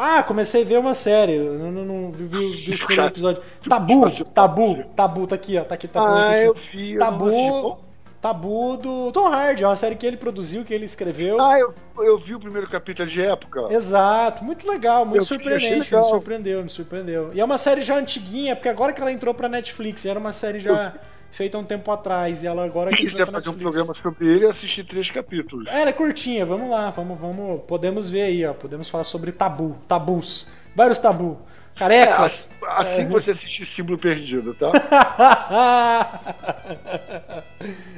ah, 0.00 0.22
comecei 0.22 0.62
a 0.62 0.64
ver 0.64 0.78
uma 0.78 0.94
série. 0.94 1.38
Não, 1.38 1.70
não, 1.70 1.84
não 1.84 2.10
vi, 2.12 2.24
vi, 2.24 2.64
vi 2.64 2.74
o 2.74 2.78
primeiro 2.86 3.10
episódio. 3.12 3.42
Tabu, 3.68 4.24
tabu, 4.24 4.84
tabu, 4.96 5.26
tá 5.26 5.34
aqui, 5.34 5.58
ó. 5.58 5.64
Tá 5.64 5.74
aqui, 5.74 5.86
tabu. 5.88 6.06
Ah, 6.06 6.38
eu 6.38 6.54
vi. 6.54 6.96
Tabu. 6.98 7.78
Tabu 8.20 8.76
do 8.76 9.10
Tom 9.12 9.28
Hardy, 9.28 9.64
é 9.64 9.66
uma 9.66 9.76
série 9.76 9.96
que 9.96 10.06
ele 10.06 10.18
produziu, 10.18 10.62
que 10.62 10.74
ele 10.74 10.84
escreveu. 10.84 11.40
Ah, 11.40 11.58
eu, 11.58 11.72
eu 12.04 12.18
vi 12.18 12.34
o 12.34 12.40
primeiro 12.40 12.68
capítulo 12.68 13.08
de 13.08 13.22
época. 13.22 13.72
Exato, 13.72 14.44
muito 14.44 14.68
legal, 14.68 15.06
muito 15.06 15.22
Eu 15.22 15.24
surpreendente, 15.24 15.90
legal. 15.90 16.02
me 16.02 16.10
surpreendeu, 16.10 16.62
me 16.62 16.68
surpreendeu. 16.68 17.30
E 17.32 17.40
é 17.40 17.44
uma 17.44 17.56
série 17.56 17.80
já 17.80 17.96
antiguinha, 17.96 18.54
porque 18.54 18.68
agora 18.68 18.92
que 18.92 19.00
ela 19.00 19.10
entrou 19.10 19.32
pra 19.32 19.48
Netflix, 19.48 20.04
era 20.04 20.18
uma 20.18 20.32
série 20.32 20.60
já 20.60 20.92
feita 21.32 21.56
há 21.56 21.60
um 21.60 21.64
tempo 21.64 21.90
atrás, 21.90 22.42
e 22.42 22.46
ela 22.46 22.64
agora 22.64 22.90
pra 22.90 22.98
fazer 22.98 23.22
um 23.22 23.32
Netflix. 23.32 23.60
programa 23.62 23.94
sobre 23.94 24.26
ele, 24.26 24.44
eu 24.44 24.50
assisti 24.50 24.82
três 24.84 25.10
capítulos. 25.10 25.68
É, 25.68 25.80
ela 25.80 25.90
é 25.90 25.92
curtinha, 25.92 26.44
vamos 26.44 26.68
lá, 26.70 26.90
vamos, 26.90 27.18
vamos, 27.18 27.62
podemos 27.66 28.08
ver 28.10 28.22
aí, 28.22 28.44
ó, 28.46 28.52
podemos 28.52 28.88
falar 28.88 29.04
sobre 29.04 29.32
tabu, 29.32 29.76
tabus, 29.88 30.50
vários 30.74 30.98
tabu, 30.98 31.38
É, 31.76 31.78
carecas. 31.78 32.18
assim, 32.20 32.66
assim 32.66 32.96
que 33.06 33.12
você 33.12 33.30
assistir 33.30 33.70
Símbolo 33.70 33.96
Perdido, 33.98 34.54
tá? 34.54 34.70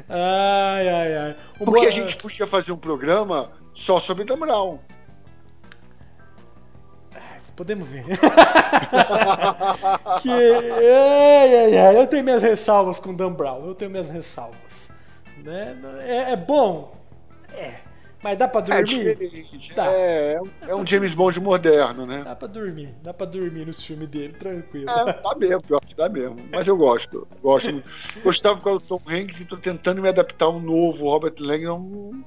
ai, 0.08 0.88
ai, 0.88 1.16
ai. 1.16 1.36
O 1.58 1.64
Porque 1.64 1.80
Bo- 1.80 1.86
a 1.86 1.90
gente 1.90 2.16
podia 2.16 2.46
fazer 2.46 2.72
um 2.72 2.76
programa 2.76 3.50
só 3.72 3.98
sobre 3.98 4.24
Dan 4.24 4.38
Brown. 4.38 4.78
Podemos 7.62 7.86
ver. 7.88 8.04
que. 10.20 10.28
Ai, 10.28 11.54
ai, 11.64 11.78
ai. 11.78 11.96
Eu 11.96 12.08
tenho 12.08 12.24
minhas 12.24 12.42
ressalvas 12.42 12.98
com 12.98 13.14
Dan 13.14 13.30
Brown. 13.32 13.64
Eu 13.66 13.74
tenho 13.76 13.88
minhas 13.88 14.10
ressalvas. 14.10 14.90
Né? 15.44 15.76
É, 16.04 16.32
é 16.32 16.36
bom? 16.36 16.96
É. 17.54 17.74
Mas 18.20 18.36
dá 18.36 18.48
pra 18.48 18.60
É 18.62 18.82
dormir? 18.82 19.16
Tá. 19.76 19.86
É, 19.92 20.34
é 20.34 20.40
um- 20.42 20.50
é 20.70 20.74
um 20.74 20.84
James 20.84 21.14
Bond 21.14 21.40
moderno, 21.40 22.04
né? 22.04 22.22
Dá 22.24 22.34
pra 22.34 22.48
dormir. 22.48 22.94
Dá 23.00 23.14
pra 23.14 23.26
dormir 23.28 23.64
nos 23.64 23.80
filmes 23.80 24.08
dele, 24.08 24.32
tranquilo. 24.32 24.90
É, 24.90 25.04
dá 25.22 25.34
mesmo, 25.38 25.62
pior 25.62 25.80
que 25.80 25.94
dá 25.94 26.08
mesmo. 26.08 26.36
Mas 26.50 26.66
eu 26.66 26.76
gosto. 26.76 27.28
Gosto 27.40 27.72
muito. 27.72 27.88
Gostava 28.24 28.60
causa 28.60 28.80
do 28.80 28.86
Tom 28.86 29.00
Hanks 29.08 29.40
e 29.40 29.44
tô 29.44 29.56
tentando 29.56 30.02
me 30.02 30.08
adaptar 30.08 30.46
a 30.46 30.50
um 30.50 30.58
novo 30.60 31.04
Robert 31.10 31.34
Langdon. 31.38 32.22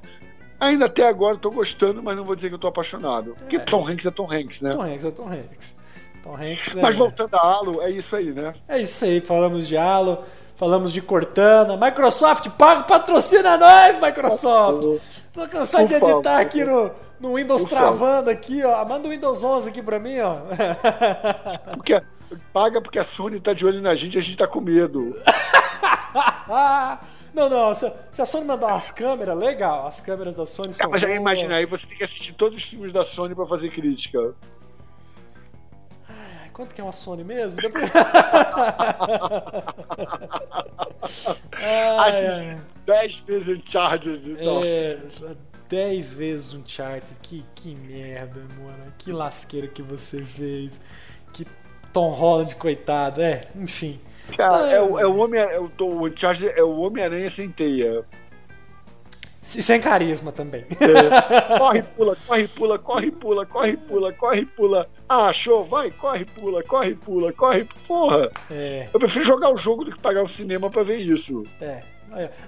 Ainda 0.59 0.85
até 0.85 1.07
agora 1.07 1.37
tô 1.37 1.51
gostando, 1.51 2.01
mas 2.01 2.15
não 2.15 2.23
vou 2.23 2.35
dizer 2.35 2.49
que 2.49 2.55
eu 2.55 2.59
tô 2.59 2.67
apaixonado. 2.67 3.35
Porque 3.37 3.57
É. 3.57 3.59
Tom 3.59 3.87
Hanks 3.87 4.05
é 4.05 4.11
Tom 4.11 4.31
Hanks, 4.31 4.61
né? 4.61 4.73
Tom 4.73 4.81
Hanks 4.83 5.05
é 5.05 5.11
Tom 5.11 5.27
Hanks. 5.29 5.79
Tom 6.23 6.35
Hanks 6.35 6.75
é. 6.77 6.81
Mas 6.81 6.95
voltando 6.95 7.35
a 7.35 7.39
Halo, 7.39 7.81
é 7.81 7.89
isso 7.91 8.15
aí, 8.15 8.31
né? 8.31 8.53
É 8.67 8.79
isso 8.79 9.03
aí, 9.05 9.19
falamos 9.21 9.67
de 9.67 9.77
Halo, 9.77 10.19
falamos 10.55 10.91
de 10.93 11.01
Cortana. 11.01 11.77
Microsoft, 11.77 12.49
paga, 12.51 12.83
patrocina 12.83 13.57
nós, 13.57 14.01
Microsoft! 14.01 15.01
Tô 15.33 15.47
cansado 15.47 15.87
de 15.87 15.93
editar 15.95 16.23
favor. 16.23 16.39
aqui 16.41 16.63
no, 16.63 16.91
no 17.19 17.35
Windows 17.35 17.61
Por 17.63 17.69
favor. 17.71 17.97
travando 17.97 18.29
aqui, 18.29 18.63
ó. 18.63 18.85
Manda 18.85 19.07
o 19.07 19.11
Windows 19.11 19.43
11 19.43 19.69
aqui 19.69 19.81
pra 19.81 19.99
mim, 19.99 20.19
ó. 20.19 20.37
Porque 21.75 22.01
paga 22.51 22.81
porque 22.81 22.97
a 22.97 23.03
Sony 23.03 23.39
tá 23.39 23.53
de 23.53 23.65
olho 23.65 23.81
na 23.81 23.93
gente 23.93 24.15
e 24.15 24.19
a 24.19 24.21
gente 24.21 24.37
tá 24.37 24.47
com 24.47 24.59
medo. 24.61 25.15
não, 27.35 27.49
não, 27.49 27.73
se, 27.75 27.91
se 28.11 28.21
a 28.21 28.25
Sony 28.25 28.45
mandar 28.45 28.67
umas 28.67 28.91
câmeras, 28.91 29.37
legal. 29.37 29.87
As 29.87 29.99
câmeras 29.99 30.35
da 30.35 30.45
Sony 30.45 30.73
são 30.73 30.89
Mas 30.89 31.01
já 31.01 31.09
imagina 31.09 31.55
aí, 31.55 31.65
você 31.65 31.85
tem 31.85 31.97
que 31.97 32.03
assistir 32.03 32.33
todos 32.33 32.57
os 32.57 32.63
filmes 32.63 32.93
da 32.93 33.03
Sony 33.03 33.35
pra 33.35 33.45
fazer 33.45 33.69
crítica. 33.69 34.33
Quanto 36.53 36.73
que 36.73 36.79
é 36.79 36.83
uma 36.83 36.93
Sony 36.93 37.23
mesmo? 37.23 37.59
Ai, 41.61 42.27
ai. 42.27 42.47
Assistir 42.47 42.61
10 42.85 43.19
vezes 43.19 43.47
Uncharted. 43.59 44.37
É, 44.39 44.99
10 45.69 46.13
vezes 46.13 46.53
um 46.53 46.63
chart. 46.67 47.03
Que, 47.21 47.43
que 47.55 47.75
merda, 47.75 48.41
mano. 48.57 48.93
Que 48.97 49.11
lasqueira 49.11 49.67
que 49.67 49.81
você 49.81 50.23
fez. 50.23 50.79
Que 51.33 51.45
Tom 51.91 52.11
Holland, 52.11 52.55
coitado. 52.55 53.21
É, 53.21 53.41
enfim. 53.55 53.99
Cara, 54.37 54.71
é, 54.71 54.81
o- 54.81 54.99
é 54.99 55.05
o 55.05 55.15
Homem, 55.17 55.39
é 55.39 55.59
o, 55.59 55.65
o 55.79 56.07
é 56.55 56.63
o 56.63 56.79
Homem-Aranha 56.79 57.29
sem 57.29 57.49
teia. 57.49 58.03
E 59.41 59.61
sem 59.61 59.79
carisma 59.79 60.31
também. 60.31 60.65
É, 60.79 61.57
corre, 61.59 61.83
pula, 61.83 62.17
corre, 62.27 62.47
pula, 62.47 62.79
corre, 62.79 63.11
pula, 63.11 63.45
corre, 63.45 63.77
pula, 63.77 64.11
corre, 64.11 64.45
pula. 64.45 64.89
Ah, 65.07 65.27
achou? 65.27 65.63
Vai, 65.63 65.91
corre, 65.91 66.25
pula, 66.25 66.63
corre, 66.63 66.95
pula, 66.95 67.31
corre. 67.31 67.67
Porra, 67.87 68.31
É, 68.49 68.87
eu 68.91 68.99
prefiro 68.99 69.23
jogar 69.23 69.51
o 69.53 69.57
jogo 69.57 69.85
do 69.85 69.91
que 69.91 69.99
pagar 69.99 70.23
o 70.23 70.27
cinema 70.27 70.69
pra 70.69 70.81
ver 70.83 70.97
isso. 70.97 71.43
é. 71.61 71.81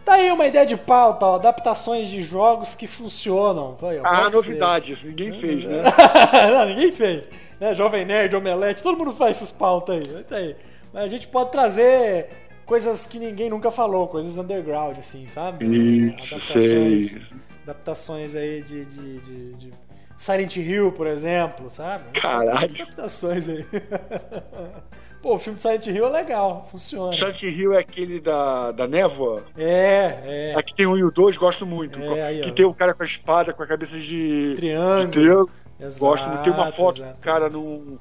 Tá 0.05 0.13
aí 0.13 0.31
uma 0.31 0.47
ideia 0.47 0.65
de 0.65 0.77
pauta, 0.77 1.25
ó, 1.25 1.35
adaptações 1.35 2.07
de 2.07 2.21
jogos 2.23 2.73
que 2.73 2.87
funcionam. 2.87 3.77
Aí, 3.83 3.99
ó, 3.99 4.03
Ah, 4.05 4.29
novidades, 4.29 5.03
ninguém 5.03 5.33
fez, 5.33 5.67
né? 5.67 5.83
Não, 6.51 6.65
ninguém 6.67 6.91
fez. 6.91 7.29
Né? 7.59 7.73
Jovem 7.73 8.05
Nerd, 8.05 8.33
Omelete, 8.35 8.81
todo 8.81 8.97
mundo 8.97 9.11
faz 9.13 9.37
essas 9.37 9.51
pautas 9.51 9.97
aí. 9.97 10.23
Tá 10.23 10.37
aí. 10.37 10.55
Mas 10.93 11.03
a 11.03 11.07
gente 11.07 11.27
pode 11.27 11.51
trazer 11.51 12.29
coisas 12.65 13.05
que 13.05 13.17
ninguém 13.17 13.49
nunca 13.49 13.71
falou, 13.71 14.07
coisas 14.07 14.37
underground, 14.37 14.97
assim, 14.97 15.27
sabe? 15.27 15.65
Isso, 15.65 16.39
sei. 16.39 17.21
Adaptações 17.63 18.35
aí 18.35 18.61
de, 18.61 18.85
de, 18.85 19.19
de, 19.19 19.53
de 19.53 19.73
Silent 20.17 20.55
Hill, 20.55 20.91
por 20.91 21.07
exemplo, 21.07 21.69
sabe? 21.69 22.03
Caralho. 22.19 22.71
Adaptações 22.73 23.47
aí. 23.47 23.65
Pô, 25.21 25.35
o 25.35 25.39
filme 25.39 25.57
de 25.57 25.61
Silent 25.61 25.87
Hill 25.87 26.05
é 26.05 26.09
legal, 26.09 26.67
funciona. 26.71 27.11
Silent 27.13 27.41
Hill 27.41 27.73
é 27.73 27.79
aquele 27.79 28.19
da, 28.19 28.71
da 28.71 28.87
névoa. 28.87 29.43
É, 29.57 30.51
é. 30.53 30.53
Aqui 30.55 30.73
tem 30.73 30.85
um 30.85 30.95
e 30.95 31.03
o 31.03 31.11
dois, 31.11 31.37
gosto 31.37 31.65
muito. 31.65 32.01
É, 32.01 32.21
aí, 32.23 32.41
que 32.41 32.51
tem 32.51 32.65
o 32.65 32.73
cara 32.73 32.93
com 32.93 33.03
a 33.03 33.05
espada, 33.05 33.53
com 33.53 33.63
a 33.63 33.67
cabeça 33.67 33.99
de, 33.99 34.51
de 34.51 34.55
Triângulo. 34.55 35.11
triângulo. 35.11 35.51
Exato, 35.79 35.99
Gosto 35.99 36.29
muito. 36.29 36.43
Tem 36.43 36.53
uma 36.53 36.71
foto 36.71 37.01
exato. 37.01 37.17
do 37.17 37.21
cara 37.21 37.49
num, 37.49 37.99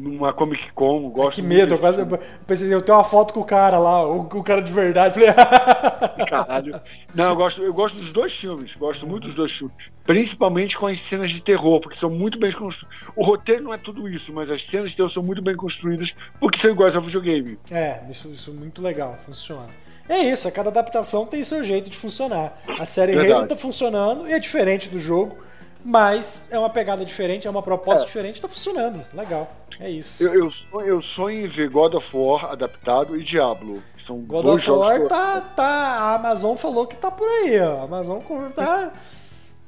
numa 0.00 0.32
Comic 0.32 0.72
Con. 0.72 1.10
Gosto 1.10 1.36
Que 1.36 1.42
medo, 1.42 1.74
eu 1.74 1.78
quase 1.78 1.98
filme. 1.98 2.12
eu 2.14 2.18
pensei, 2.46 2.72
eu 2.72 2.82
tenho 2.82 2.96
uma 2.98 3.04
foto 3.04 3.34
com 3.34 3.40
o 3.40 3.44
cara 3.44 3.78
lá, 3.78 4.06
o, 4.06 4.20
o 4.22 4.42
cara 4.42 4.60
de 4.62 4.72
verdade. 4.72 5.14
Falei, 5.14 5.28
Caralho. 6.26 6.80
Não, 7.14 7.30
eu 7.30 7.36
gosto, 7.36 7.62
eu 7.62 7.72
gosto 7.74 7.96
dos 7.98 8.12
dois 8.12 8.34
filmes. 8.34 8.74
Gosto 8.76 9.06
muito 9.06 9.24
dos 9.24 9.34
dois 9.34 9.52
filmes. 9.52 9.76
Principalmente 10.04 10.76
com 10.78 10.86
as 10.86 10.98
cenas 10.98 11.30
de 11.30 11.40
terror, 11.40 11.80
porque 11.80 11.96
são 11.96 12.10
muito 12.10 12.38
bem 12.38 12.50
construídas. 12.52 12.98
O 13.14 13.24
roteiro 13.24 13.64
não 13.64 13.74
é 13.74 13.78
tudo 13.78 14.08
isso, 14.08 14.32
mas 14.32 14.50
as 14.50 14.64
cenas 14.64 14.90
de 14.90 14.96
terror 14.96 15.10
são 15.10 15.22
muito 15.22 15.42
bem 15.42 15.54
construídas 15.54 16.14
porque 16.40 16.58
são 16.58 16.70
iguais 16.70 16.96
ao 16.96 17.02
videogame. 17.02 17.58
É, 17.70 18.00
isso, 18.10 18.28
isso 18.28 18.50
é 18.50 18.54
muito 18.54 18.82
legal, 18.82 19.18
funciona. 19.24 19.68
É 20.08 20.18
isso, 20.18 20.50
cada 20.50 20.70
adaptação 20.70 21.24
tem 21.24 21.40
seu 21.44 21.62
jeito 21.62 21.88
de 21.88 21.96
funcionar. 21.96 22.60
A 22.80 22.84
série. 22.84 23.16
Halo 23.32 23.46
tá 23.46 23.54
funcionando 23.54 24.28
e 24.28 24.32
é 24.32 24.38
diferente 24.40 24.88
do 24.88 24.98
jogo, 24.98 25.38
mas 25.84 26.48
é 26.52 26.58
uma 26.58 26.70
pegada 26.70 27.04
diferente, 27.04 27.46
é 27.46 27.50
uma 27.50 27.62
proposta 27.62 28.02
É. 28.02 28.06
diferente, 28.06 28.40
tá 28.40 28.48
funcionando. 28.48 29.04
Legal, 29.14 29.50
é 29.78 29.90
isso. 29.90 30.22
Eu, 30.24 30.34
eu, 30.34 30.50
sonho- 30.50 30.86
eu 30.86 31.00
sonho 31.00 31.44
em 31.44 31.46
ver 31.46 31.68
God 31.68 31.94
of 31.94 32.16
War 32.16 32.46
adaptado 32.52 33.16
e 33.16 33.22
Diablo. 33.22 33.82
São 34.06 34.18
God 34.18 34.44
dois 34.44 34.56
of 34.56 34.66
jogos 34.66 34.88
War 34.88 35.00
tá, 35.08 35.40
tá. 35.40 35.64
A 35.64 36.14
Amazon 36.16 36.56
falou 36.56 36.86
que 36.86 36.96
tá 36.96 37.10
por 37.10 37.28
aí, 37.28 37.58
ó. 37.60 37.80
A 37.80 37.84
Amazon 37.84 38.20
tá, 38.54 38.92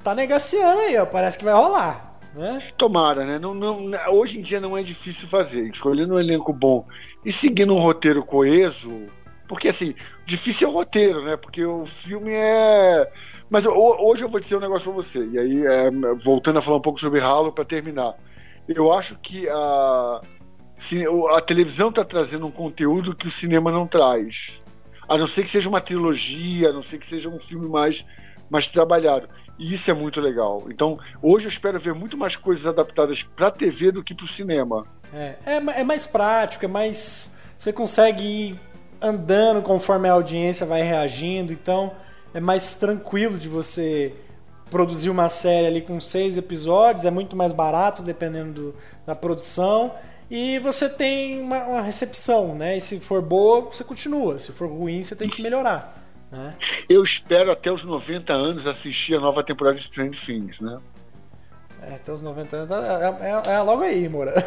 tá 0.03 0.15
negaciando 0.15 0.81
aí, 0.81 0.97
ó. 0.99 1.07
Parece 1.07 1.39
que 1.39 1.45
vai 1.45 1.55
rolar, 1.55 2.19
né? 2.35 2.67
Tomara, 2.77 3.25
né? 3.25 3.39
Não, 3.39 3.55
não, 3.55 3.91
hoje 4.11 4.39
em 4.39 4.43
dia 4.43 4.61
não 4.61 4.77
é 4.77 4.83
difícil 4.83 5.29
fazer. 5.29 5.69
Escolhendo 5.69 6.15
um 6.15 6.21
elenco 6.21 6.53
bom 6.53 6.87
e 7.25 7.31
seguindo 7.31 7.75
um 7.75 7.81
roteiro 7.81 8.25
coeso. 8.25 9.07
Porque, 9.49 9.69
assim, 9.69 9.95
difícil 10.25 10.67
é 10.69 10.71
o 10.71 10.75
roteiro, 10.75 11.23
né? 11.25 11.37
Porque 11.37 11.63
o 11.65 11.85
filme 11.85 12.31
é. 12.33 13.11
Mas 13.53 13.67
ho- 13.67 13.97
hoje 14.01 14.25
eu 14.25 14.31
vou 14.31 14.41
dizer 14.41 14.57
um 14.57 14.61
negócio 14.61 14.91
pra 14.91 15.03
você. 15.03 15.27
E 15.27 15.39
aí, 15.39 15.67
é, 15.67 15.91
voltando 16.17 16.59
a 16.59 16.63
falar 16.63 16.79
um 16.79 16.81
pouco 16.81 16.99
sobre 16.99 17.21
Halo 17.21 17.53
para 17.53 17.67
terminar. 17.67 18.15
Eu 18.67 18.91
acho 18.91 19.15
que 19.21 19.47
a, 19.47 20.23
a 21.37 21.41
televisão 21.43 21.93
tá 21.93 22.03
trazendo 22.03 22.47
um 22.47 22.51
conteúdo 22.51 23.15
que 23.15 23.29
o 23.29 23.31
cinema 23.31 23.71
não 23.71 23.87
traz. 23.87 24.59
A 25.07 25.19
não 25.19 25.27
ser 25.27 25.45
que 25.45 25.51
seja 25.51 25.69
uma 25.69 25.83
trilogia, 25.83 26.71
a 26.71 26.73
não 26.73 26.83
ser 26.83 26.97
que 26.97 27.07
seja 27.07 27.29
um 27.29 27.39
filme 27.39 27.69
mais, 27.69 28.07
mais 28.49 28.69
trabalhado. 28.69 29.29
E 29.59 29.75
isso 29.75 29.91
é 29.91 29.95
muito 29.95 30.19
legal. 30.19 30.65
Então, 30.71 30.99
hoje 31.21 31.45
eu 31.45 31.51
espero 31.51 31.79
ver 31.79 31.93
muito 31.93 32.17
mais 32.17 32.35
coisas 32.37 32.67
adaptadas 32.67 33.23
para 33.23 33.51
TV 33.51 33.93
do 33.93 34.03
que 34.03 34.15
para 34.15 34.25
o 34.25 34.29
cinema. 34.29 34.87
É, 35.13 35.35
é, 35.45 35.81
é 35.81 35.85
mais 35.85 36.07
prático, 36.07 36.65
é 36.65 36.69
mais. 36.69 37.37
Você 37.59 37.71
consegue 37.71 38.23
ir 38.25 38.61
andando 38.99 39.61
conforme 39.61 40.09
a 40.09 40.13
audiência 40.15 40.65
vai 40.65 40.83
reagindo, 40.83 41.53
então 41.53 41.93
é 42.35 42.41
mais 42.41 42.75
tranquilo 42.77 43.39
de 43.39 43.49
você 43.49 44.15
produzir 44.71 45.11
uma 45.11 45.29
série 45.29 45.67
ali 45.67 45.83
com 45.83 46.01
seis 46.01 46.37
episódios, 46.37 47.05
é 47.05 47.11
muito 47.11 47.37
mais 47.37 47.53
barato 47.53 48.03
dependendo 48.03 48.53
do- 48.53 48.75
da 49.07 49.15
produção. 49.15 49.95
E 50.31 50.59
você 50.61 50.89
tem 50.89 51.41
uma, 51.41 51.59
uma 51.65 51.83
recepção, 51.83 52.55
né? 52.55 52.79
E 52.79 52.81
se 52.81 52.99
for 52.99 53.21
boa, 53.21 53.61
você 53.71 53.85
continua. 53.85 54.39
Se 54.39 54.51
for 54.53 54.67
ruim, 54.71 55.03
você 55.03 55.15
tem 55.15 55.29
que 55.29 55.43
melhorar. 55.43 56.01
Né? 56.31 56.55
Eu 56.89 57.05
espero 57.05 57.51
até 57.53 57.71
os 57.71 57.85
90 57.85 58.33
anos 58.33 58.67
assistir 58.67 59.15
a 59.15 59.21
nova 59.21 59.45
temporada 59.45 59.77
de 59.77 59.83
Stranger 59.85 60.19
Things, 60.25 60.59
né? 60.63 60.81
É, 61.83 61.97
até 61.97 62.11
os 62.11 62.23
90 62.23 62.57
anos. 62.57 62.71
É, 62.71 63.51
é- 63.51 63.55
é 63.57 63.61
logo 63.61 63.83
aí, 63.83 64.09
Moura. 64.09 64.33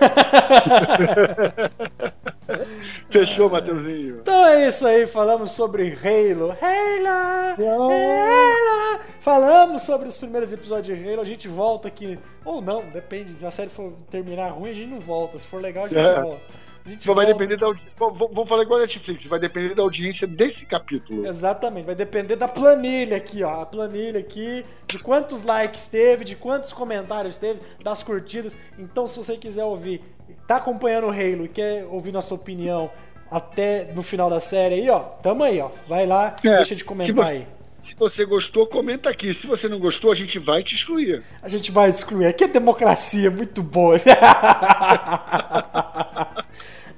Fechou, 3.09 3.49
Mateuzinho? 3.49 4.19
Então 4.21 4.45
é 4.45 4.67
isso 4.67 4.85
aí, 4.87 5.07
falamos 5.07 5.51
sobre 5.51 5.89
Halo. 5.93 6.55
Halo! 6.61 7.55
Halo! 7.57 8.99
Falamos 9.21 9.81
sobre 9.81 10.07
os 10.07 10.17
primeiros 10.17 10.51
episódios 10.51 10.97
de 10.97 11.09
Halo. 11.09 11.21
A 11.21 11.25
gente 11.25 11.47
volta 11.47 11.87
aqui. 11.87 12.19
Ou 12.43 12.61
não, 12.61 12.87
depende. 12.89 13.33
Se 13.33 13.45
a 13.45 13.51
série 13.51 13.69
for 13.69 13.93
terminar 14.09 14.49
ruim, 14.49 14.69
a 14.69 14.73
gente 14.73 14.89
não 14.91 14.99
volta. 14.99 15.37
Se 15.37 15.47
for 15.47 15.61
legal, 15.61 15.85
a 15.85 15.87
gente 15.89 15.97
É. 15.97 16.21
volta. 16.21 16.65
Vai 16.85 17.15
volta... 17.15 17.33
depender 17.33 17.57
da 17.57 17.65
audiência. 17.65 17.93
Vamos 17.97 18.47
falar 18.47 18.61
igual 18.61 18.77
a 18.77 18.81
Netflix, 18.83 19.25
vai 19.25 19.39
depender 19.39 19.73
da 19.73 19.81
audiência 19.81 20.27
desse 20.27 20.67
capítulo. 20.67 21.25
Exatamente, 21.25 21.85
vai 21.87 21.95
depender 21.95 22.35
da 22.35 22.47
planilha 22.47 23.17
aqui, 23.17 23.43
ó. 23.43 23.61
A 23.61 23.65
planilha 23.65 24.19
aqui, 24.19 24.63
de 24.85 24.99
quantos 24.99 25.41
likes 25.41 25.87
teve, 25.87 26.23
de 26.23 26.35
quantos 26.35 26.71
comentários 26.71 27.39
teve, 27.39 27.59
das 27.83 28.03
curtidas. 28.03 28.55
Então, 28.77 29.07
se 29.07 29.17
você 29.17 29.35
quiser 29.35 29.63
ouvir, 29.63 29.99
tá 30.47 30.57
acompanhando 30.57 31.07
o 31.07 31.11
Halo 31.11 31.45
e 31.45 31.49
quer 31.49 31.85
ouvir 31.85 32.11
nossa 32.11 32.33
opinião 32.33 32.91
até 33.29 33.91
no 33.93 34.03
final 34.03 34.29
da 34.29 34.39
série 34.39 34.75
aí, 34.75 34.89
ó, 34.89 34.99
tamo 34.99 35.43
aí, 35.43 35.59
ó. 35.59 35.69
Vai 35.87 36.05
lá, 36.05 36.35
é, 36.43 36.57
deixa 36.57 36.75
de 36.75 36.83
comentar 36.83 37.27
aí. 37.27 37.47
Se 37.85 37.95
você 37.95 38.25
gostou, 38.25 38.65
comenta 38.65 39.09
aqui. 39.09 39.31
Se 39.33 39.45
você 39.45 39.69
não 39.69 39.79
gostou, 39.79 40.11
a 40.11 40.15
gente 40.15 40.39
vai 40.39 40.63
te 40.63 40.73
excluir. 40.73 41.23
A 41.41 41.47
gente 41.47 41.71
vai 41.71 41.91
te 41.91 41.97
excluir. 41.97 42.25
Aqui 42.25 42.43
é 42.43 42.47
democracia 42.47 43.29
muito 43.29 43.61
boa. 43.61 43.97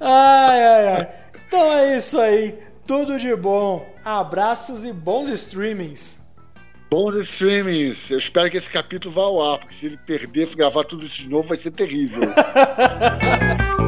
ai, 0.00 0.64
ai, 0.64 0.88
ai. 0.88 1.08
Então 1.46 1.72
é 1.74 1.96
isso 1.98 2.18
aí. 2.18 2.58
Tudo 2.86 3.18
de 3.18 3.36
bom. 3.36 3.86
Abraços 4.02 4.86
e 4.86 4.92
bons 4.92 5.28
streamings. 5.28 6.17
Bons 6.90 7.14
streamings. 7.16 8.10
Eu 8.10 8.18
espero 8.18 8.50
que 8.50 8.56
esse 8.56 8.70
capítulo 8.70 9.14
vá 9.14 9.22
ao 9.22 9.52
ar, 9.52 9.58
porque 9.58 9.74
se 9.74 9.86
ele 9.86 9.98
perder, 9.98 10.54
gravar 10.54 10.84
tudo 10.84 11.04
isso 11.04 11.22
de 11.22 11.28
novo, 11.28 11.48
vai 11.48 11.56
ser 11.56 11.70
terrível. 11.70 12.22